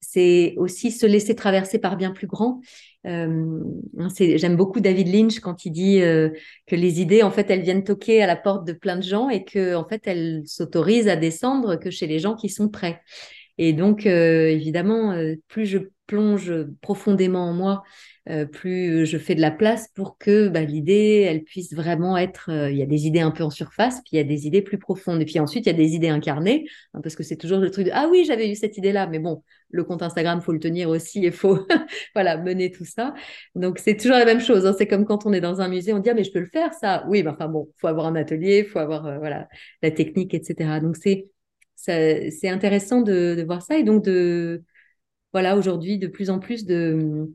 [0.00, 2.60] C'est aussi se laisser traverser par bien plus grand.
[3.04, 3.60] Euh,
[4.16, 8.22] J'aime beaucoup David Lynch quand il dit que les idées, en fait, elles viennent toquer
[8.22, 11.76] à la porte de plein de gens et que, en fait, elles s'autorisent à descendre
[11.76, 13.02] que chez les gens qui sont prêts.
[13.58, 17.82] Et donc, euh, évidemment, euh, plus je plonge profondément en moi,
[18.30, 22.50] euh, plus je fais de la place pour que bah, l'idée, elle puisse vraiment être.
[22.70, 24.62] il y a des idées un peu en surface, puis il y a des idées
[24.62, 25.20] plus profondes.
[25.20, 27.70] Et puis ensuite, il y a des idées incarnées, hein, parce que c'est toujours le
[27.70, 30.60] truc de ah oui, j'avais eu cette idée-là, mais bon, le compte Instagram, faut le
[30.60, 31.66] tenir aussi, il faut
[32.14, 33.12] voilà mener tout ça.
[33.54, 34.66] Donc c'est toujours la même chose.
[34.66, 34.74] Hein.
[34.78, 36.46] C'est comme quand on est dans un musée, on dit ah mais je peux le
[36.46, 37.04] faire ça.
[37.08, 39.48] Oui, mais enfin bon, faut avoir un atelier, faut avoir voilà
[39.82, 40.80] la technique, etc.
[40.80, 41.26] Donc c'est
[41.88, 44.62] c'est intéressant de, voir ça et donc de
[45.32, 47.30] voilà aujourd'hui de plus en plus de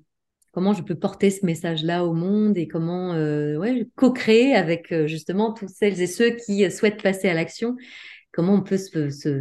[0.52, 5.54] comment je peux porter ce message-là au monde et comment euh, co-créer avec euh, justement
[5.54, 7.76] tous celles et ceux qui souhaitent passer à l'action.
[8.32, 8.78] Comment on peut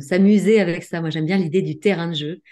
[0.00, 1.00] s'amuser avec ça?
[1.00, 2.42] Moi, j'aime bien l'idée du terrain de jeu.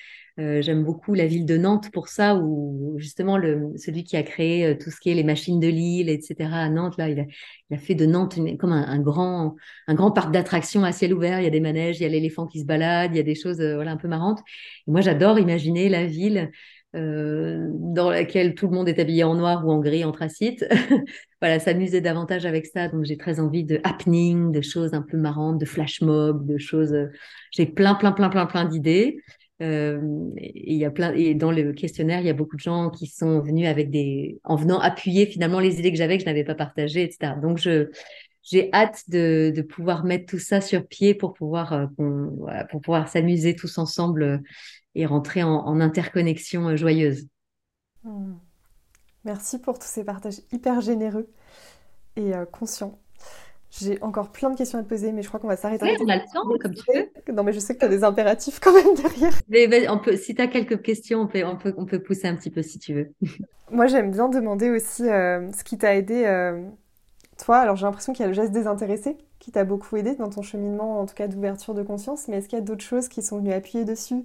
[0.40, 4.22] Euh, j'aime beaucoup la ville de Nantes pour ça, où justement le, celui qui a
[4.22, 6.48] créé euh, tout ce qui est les machines de Lille, etc.
[6.50, 7.24] à Nantes, là, il a,
[7.68, 11.40] il a fait de Nantes comme un, grand, un grand parc d'attractions à ciel ouvert.
[11.40, 13.24] Il y a des manèges, il y a l'éléphant qui se balade, il y a
[13.24, 14.40] des choses euh, voilà, un peu marrantes.
[14.86, 16.50] moi, j'adore imaginer la ville
[16.92, 20.66] dans laquelle tout le monde est habillé en noir ou en gris anthracite.
[21.40, 22.88] voilà, s'amuser davantage avec ça.
[22.88, 26.58] Donc, j'ai très envie de happening, de choses un peu marrantes, de flash mob, de
[26.58, 26.92] choses.
[27.52, 29.20] J'ai plein, plein, plein, plein, plein d'idées.
[29.60, 30.00] Euh,
[30.38, 32.88] et il y a plein et dans le questionnaire, il y a beaucoup de gens
[32.88, 36.28] qui sont venus avec des en venant appuyer finalement les idées que j'avais que je
[36.28, 37.34] n'avais pas partagées, etc.
[37.40, 37.90] Donc je
[38.42, 43.54] j'ai hâte de, de, pouvoir mettre tout ça sur pied pour pouvoir euh, pouvoir s'amuser
[43.54, 44.38] tous ensemble euh,
[44.94, 47.28] et rentrer en, en interconnexion joyeuse.
[48.02, 48.36] Hmm.
[49.24, 51.28] Merci pour tous ces partages hyper généreux
[52.16, 52.98] et conscients.
[53.70, 55.84] J'ai encore plein de questions à te poser, mais je crois qu'on va s'arrêter.
[55.84, 57.32] Oui, on a le temps, comme tu veux.
[57.32, 59.32] Non, mais je sais que tu as des impératifs quand même derrière.
[59.48, 62.26] Mais on peut, si tu as quelques questions, on peut, on, peut, on peut pousser
[62.26, 63.12] un petit peu si tu veux.
[63.70, 66.64] Moi, j'aime bien demander aussi euh, ce qui t'a aidé, euh,
[67.38, 67.58] toi.
[67.58, 70.42] Alors, j'ai l'impression qu'il y a le geste désintéressé qui t'a beaucoup aidé dans ton
[70.42, 72.26] cheminement, en tout cas d'ouverture de conscience.
[72.26, 74.24] Mais est-ce qu'il y a d'autres choses qui sont venues appuyer dessus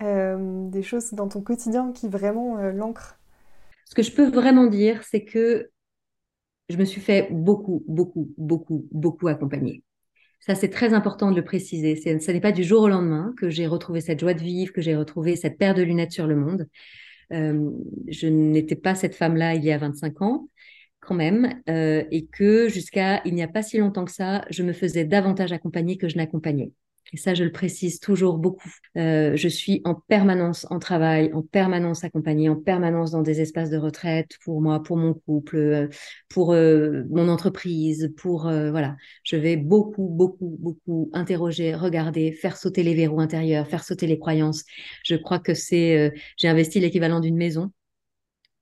[0.00, 3.16] euh, Des choses dans ton quotidien qui vraiment l'ancrent?
[3.86, 5.68] Ce que je peux vraiment dire, c'est que
[6.70, 9.82] je me suis fait beaucoup, beaucoup, beaucoup, beaucoup accompagner.
[10.40, 11.96] Ça, c'est très important de le préciser.
[11.96, 14.80] Ce n'est pas du jour au lendemain que j'ai retrouvé cette joie de vivre, que
[14.80, 16.66] j'ai retrouvé cette paire de lunettes sur le monde.
[17.32, 17.70] Euh,
[18.08, 20.48] je n'étais pas cette femme-là il y a 25 ans,
[21.00, 24.62] quand même, euh, et que jusqu'à il n'y a pas si longtemps que ça, je
[24.62, 26.72] me faisais davantage accompagner que je n'accompagnais.
[27.12, 28.70] Et ça, je le précise toujours beaucoup.
[28.96, 33.70] Euh, je suis en permanence en travail, en permanence accompagnée, en permanence dans des espaces
[33.70, 35.88] de retraite pour moi, pour mon couple, euh,
[36.28, 38.96] pour euh, mon entreprise, pour voilà.
[39.24, 44.18] Je vais beaucoup, beaucoup, beaucoup interroger, regarder, faire sauter les verrous intérieurs, faire sauter les
[44.18, 44.64] croyances.
[45.04, 47.72] Je crois que c'est, j'ai investi l'équivalent d'une maison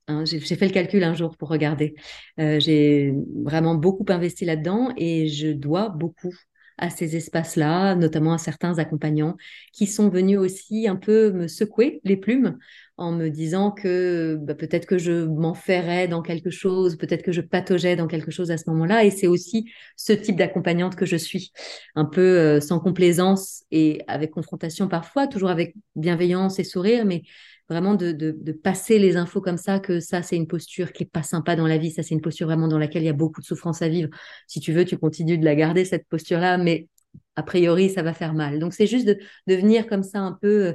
[0.08, 1.94] hein, j'ai fait le calcul un jour pour regarder.
[2.38, 6.34] j'ai vraiment beaucoup investi là-dedans et je dois beaucoup
[6.78, 9.36] à ces espaces-là, notamment à certains accompagnants
[9.72, 12.58] qui sont venus aussi un peu me secouer les plumes
[12.98, 17.40] en me disant que bah, peut-être que je m'enferrais dans quelque chose, peut-être que je
[17.40, 19.04] pataugeais dans quelque chose à ce moment-là.
[19.04, 21.52] Et c'est aussi ce type d'accompagnante que je suis,
[21.94, 27.22] un peu euh, sans complaisance et avec confrontation parfois, toujours avec bienveillance et sourire, mais
[27.68, 31.10] vraiment de, de, passer les infos comme ça, que ça, c'est une posture qui est
[31.10, 31.90] pas sympa dans la vie.
[31.90, 34.08] Ça, c'est une posture vraiment dans laquelle il y a beaucoup de souffrance à vivre.
[34.46, 36.88] Si tu veux, tu continues de la garder, cette posture-là, mais
[37.36, 38.58] a priori, ça va faire mal.
[38.58, 40.74] Donc, c'est juste de, de, venir comme ça un peu.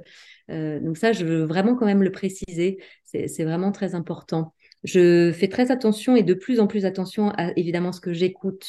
[0.51, 2.77] Euh, donc, ça, je veux vraiment quand même le préciser.
[3.03, 4.53] C'est vraiment très important.
[4.83, 8.67] Je fais très attention et de plus en plus attention à évidemment ce que j'écoute,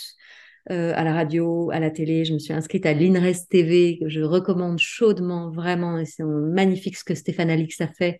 [0.70, 2.24] euh, à la radio, à la télé.
[2.24, 5.98] Je me suis inscrite à l'INRES TV, que je recommande chaudement, vraiment.
[5.98, 8.18] Et c'est magnifique ce que Stéphane Alix a fait.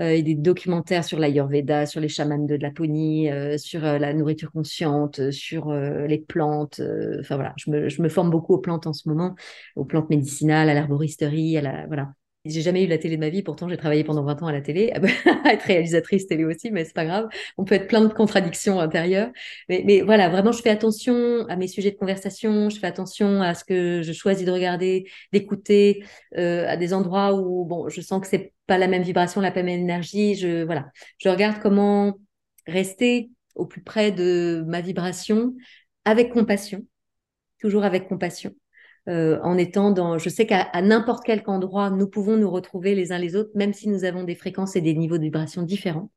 [0.00, 4.50] Euh, et des documentaires sur l'Ayurveda, sur les chamans de Laponie, euh, sur la nourriture
[4.50, 6.80] consciente, sur les plantes.
[7.20, 9.34] Enfin voilà, je me, je me forme beaucoup aux plantes en ce moment,
[9.76, 12.12] aux plantes médicinales, à l'arboristerie, à la voilà.
[12.46, 14.52] J'ai jamais eu la télé de ma vie, pourtant j'ai travaillé pendant 20 ans à
[14.52, 15.00] la télé, à
[15.52, 17.26] être réalisatrice télé aussi, mais c'est pas grave.
[17.56, 19.30] On peut être plein de contradictions intérieures.
[19.70, 23.40] Mais, mais, voilà, vraiment, je fais attention à mes sujets de conversation, je fais attention
[23.40, 26.04] à ce que je choisis de regarder, d'écouter,
[26.36, 29.50] euh, à des endroits où, bon, je sens que c'est pas la même vibration, la
[29.50, 30.34] même énergie.
[30.34, 32.14] Je, voilà, je regarde comment
[32.66, 35.54] rester au plus près de ma vibration
[36.04, 36.84] avec compassion,
[37.58, 38.54] toujours avec compassion.
[39.08, 43.12] Euh, en étant dans, je sais qu'à n'importe quel endroit, nous pouvons nous retrouver les
[43.12, 46.10] uns les autres, même si nous avons des fréquences et des niveaux de vibration différents.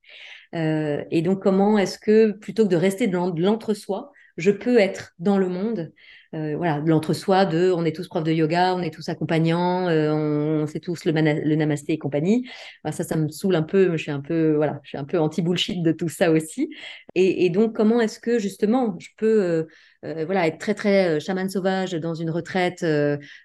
[0.55, 5.13] Euh, et donc, comment est-ce que, plutôt que de rester dans l'entre-soi, je peux être
[5.19, 5.91] dans le monde
[6.33, 10.11] euh, voilà, l'entre-soi, de on est tous profs de yoga, on est tous accompagnants, euh,
[10.11, 12.47] on, sait tous le, namasté et compagnie.
[12.91, 13.95] ça, ça me saoule un peu.
[13.97, 16.69] Je suis un peu, voilà, je suis un peu anti-bullshit de tout ça aussi.
[17.15, 19.67] Et, donc, comment est-ce que justement, je peux
[20.05, 22.85] euh, voilà, être très très chaman sauvage dans une retraite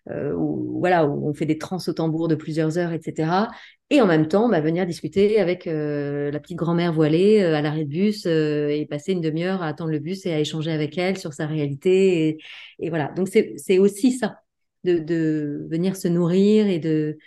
[0.08, 3.46] où, voilà, où on fait des trans au tambour de plusieurs heures, etc
[3.92, 7.60] et en même temps bah, venir discuter avec euh, la petite grand-mère voilée euh, à
[7.60, 10.72] l'arrêt de bus euh, et passer une demi-heure à attendre le bus et à échanger
[10.72, 12.38] avec elle sur sa réalité.
[12.78, 14.38] Et, voilà, donc c'est aussi ça,
[14.84, 17.18] de, venir se nourrir et de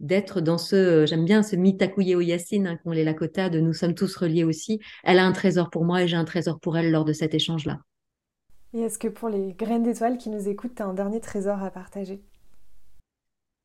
[0.00, 3.72] d'être dans ce, j'aime bien ce mitakuye au Yacine, hein, qu'on les Lakota, de nous
[3.72, 4.80] sommes tous reliés aussi.
[5.02, 7.32] Elle a un trésor pour moi et j'ai un trésor pour elle lors de cet
[7.32, 7.78] échange-là.
[8.74, 11.62] Et est-ce que pour les graines d'étoiles qui nous écoutent, tu as un dernier trésor
[11.62, 12.20] à partager?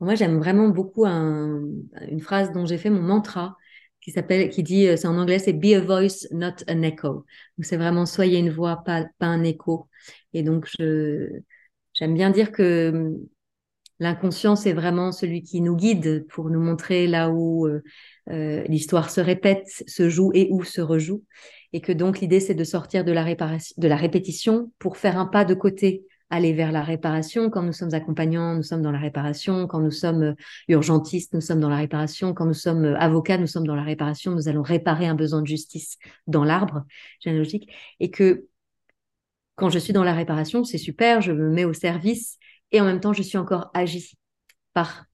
[0.01, 3.55] Moi, j'aime vraiment beaucoup une phrase dont j'ai fait mon mantra
[4.01, 7.25] qui s'appelle, qui dit, euh, c'est en anglais, c'est Be a voice, not an echo.
[7.57, 9.87] Donc c'est vraiment soyez une voix, pas, un écho.
[10.33, 13.15] Et donc j'aime bien dire que
[13.99, 17.83] l'inconscient, c'est vraiment celui qui nous guide pour nous montrer là où euh,
[18.31, 21.23] euh, l'histoire se répète, se joue et où se rejoue.
[21.73, 25.53] Et que donc l'idée, c'est de sortir de la répétition pour faire un pas de
[25.53, 27.49] côté, aller vers la réparation.
[27.49, 29.67] Quand nous sommes accompagnants, nous sommes dans la réparation.
[29.67, 30.35] Quand nous sommes euh,
[30.67, 32.33] urgentistes, nous sommes dans la réparation.
[32.33, 34.31] Quand nous sommes avocats, nous sommes dans la réparation.
[34.31, 36.85] Nous allons réparer un besoin de justice dans l'arbre
[37.19, 37.71] généalogique.
[37.99, 38.47] Et que
[39.55, 42.39] quand je suis dans la réparation, c'est super, je me mets au service
[42.71, 44.17] et en même temps, je suis encore agi
[44.73, 45.05] par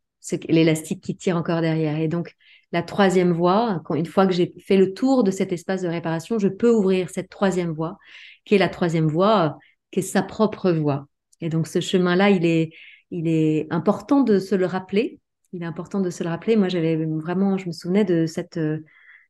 [0.48, 1.98] l'élastique qui tire encore derrière.
[1.98, 2.36] Et donc,
[2.72, 5.88] la troisième voie, quand, une fois que j'ai fait le tour de cet espace de
[5.88, 7.98] réparation, je peux ouvrir cette troisième voie,
[8.46, 9.58] qui est la troisième voie,
[9.92, 11.08] qui est sa propre voie.
[11.42, 12.72] Et donc, ce chemin-là, il est,
[13.12, 15.20] il est important de se le rappeler.
[15.54, 16.56] Il est important de se le rappeler.
[16.56, 18.60] Moi, j'avais vraiment, je me souvenais de cette,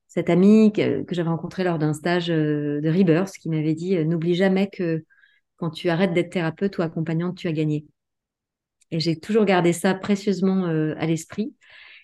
[0.08, 4.04] cette amie que, j'avais rencontrée lors d'un stage euh, de Rebirth qui m'avait dit, euh,
[4.04, 5.04] n'oublie jamais que
[5.58, 7.86] quand tu arrêtes d'être thérapeute ou accompagnante, tu as gagné.
[8.92, 11.54] Et j'ai toujours gardé ça précieusement euh, à l'esprit.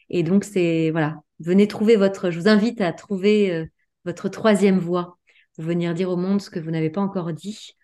[0.10, 3.66] Et donc, c'est, voilà, venez trouver votre, je vous invite à trouver euh,
[4.06, 5.18] votre troisième voie
[5.56, 7.78] pour venir dire au monde ce que vous n'avez pas encore dit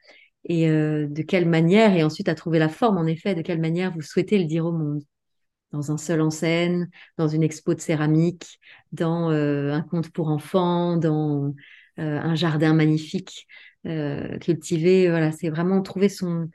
[0.46, 3.60] et euh, de quelle manière, et ensuite à trouver la forme, en effet, de quelle
[3.60, 5.04] manière vous souhaitez le dire au monde.
[5.72, 8.60] Dans un seul en scène, dans une expo de céramique,
[8.92, 11.54] dans un conte pour enfants, dans
[11.98, 13.46] un jardin magnifique
[14.42, 15.10] cultivé.
[15.10, 16.50] Voilà, c'est vraiment trouver son,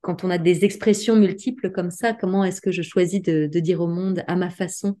[0.00, 3.80] quand on a des expressions multiples comme ça, comment est-ce que je choisis de, dire
[3.80, 4.98] au monde à ma façon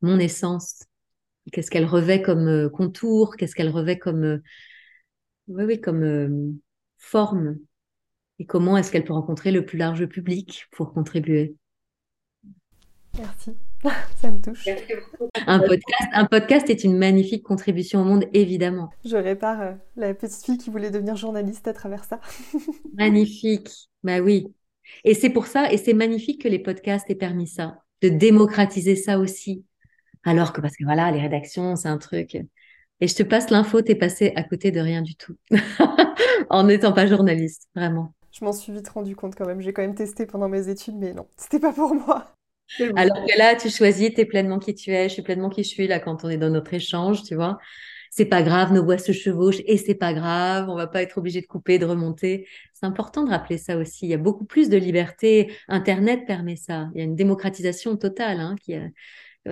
[0.00, 0.84] mon essence?
[1.52, 3.36] Qu'est-ce qu'elle revêt comme euh, contour?
[3.36, 4.40] Qu'est-ce qu'elle revêt comme,
[5.50, 6.52] euh, oui, comme euh,
[6.98, 7.58] forme
[8.38, 11.56] Et comment est-ce qu'elle peut rencontrer le plus large public pour contribuer
[13.16, 13.56] Merci,
[14.16, 14.68] ça me touche.
[15.46, 18.90] Un podcast, un podcast est une magnifique contribution au monde, évidemment.
[19.04, 22.20] Je répare euh, la petite fille qui voulait devenir journaliste à travers ça.
[22.94, 24.54] magnifique, bah oui.
[25.04, 28.96] Et c'est pour ça, et c'est magnifique que les podcasts aient permis ça, de démocratiser
[28.96, 29.64] ça aussi.
[30.24, 32.36] Alors que, parce que voilà, les rédactions, c'est un truc.
[33.00, 35.36] Et je te passe l'info, t'es passé à côté de rien du tout.
[36.50, 38.12] en n'étant pas journaliste, vraiment.
[38.32, 39.60] Je m'en suis vite rendu compte quand même.
[39.60, 42.32] J'ai quand même testé pendant mes études, mais non, c'était pas pour moi.
[42.96, 45.62] Alors que là, tu choisis, tu es pleinement qui tu es, je suis pleinement qui
[45.62, 47.58] je suis là quand on est dans notre échange, tu vois.
[48.10, 51.18] C'est pas grave, nos voix se chevauchent et c'est pas grave, on va pas être
[51.18, 52.46] obligé de couper, de remonter.
[52.74, 54.06] C'est important de rappeler ça aussi.
[54.06, 55.52] Il y a beaucoup plus de liberté.
[55.68, 56.88] Internet permet ça.
[56.94, 58.82] Il y a une démocratisation totale, hein, qui a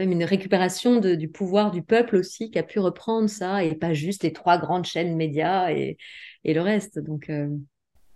[0.00, 4.22] une récupération du pouvoir du peuple aussi qui a pu reprendre ça et pas juste
[4.22, 5.96] les trois grandes chaînes médias et,
[6.44, 6.98] et le reste.
[6.98, 7.48] Donc, euh...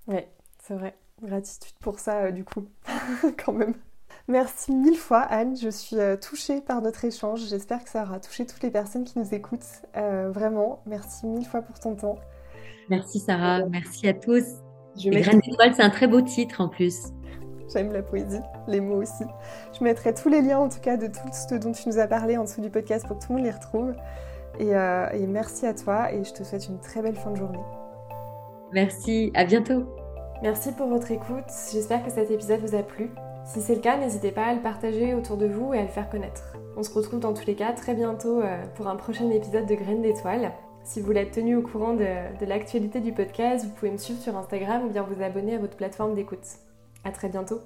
[0.06, 0.28] ouais,
[0.62, 0.96] c'est vrai.
[1.22, 2.68] Gratitude pour ça, euh, du coup,
[3.44, 3.74] quand même.
[4.28, 7.48] Merci mille fois Anne, je suis euh, touchée par notre échange.
[7.48, 9.82] J'espère que ça aura touché toutes les personnes qui nous écoutent.
[9.94, 12.18] Vraiment, merci mille fois pour ton temps.
[12.88, 14.44] Merci Sarah, merci à tous.
[14.96, 16.96] Je les Graines d'étoiles, c'est un très beau titre en plus.
[17.72, 19.24] J'aime la poésie, les mots aussi.
[19.78, 22.06] Je mettrai tous les liens en tout cas de tout ce dont tu nous as
[22.06, 23.92] parlé en dessous du podcast pour que tout le monde les retrouve.
[24.58, 27.36] Et, euh, et merci à toi et je te souhaite une très belle fin de
[27.36, 27.62] journée.
[28.72, 29.84] Merci, à bientôt.
[30.42, 31.44] Merci pour votre écoute.
[31.72, 33.10] J'espère que cet épisode vous a plu.
[33.44, 35.88] Si c'est le cas, n'hésitez pas à le partager autour de vous et à le
[35.88, 36.56] faire connaître.
[36.76, 39.74] On se retrouve dans tous les cas très bientôt euh, pour un prochain épisode de
[39.74, 40.52] Graines d'étoiles.
[40.84, 42.06] Si vous voulez être tenu au courant de,
[42.38, 45.58] de l'actualité du podcast, vous pouvez me suivre sur Instagram ou bien vous abonner à
[45.58, 46.46] votre plateforme d'écoute.
[47.04, 47.60] À très bientôt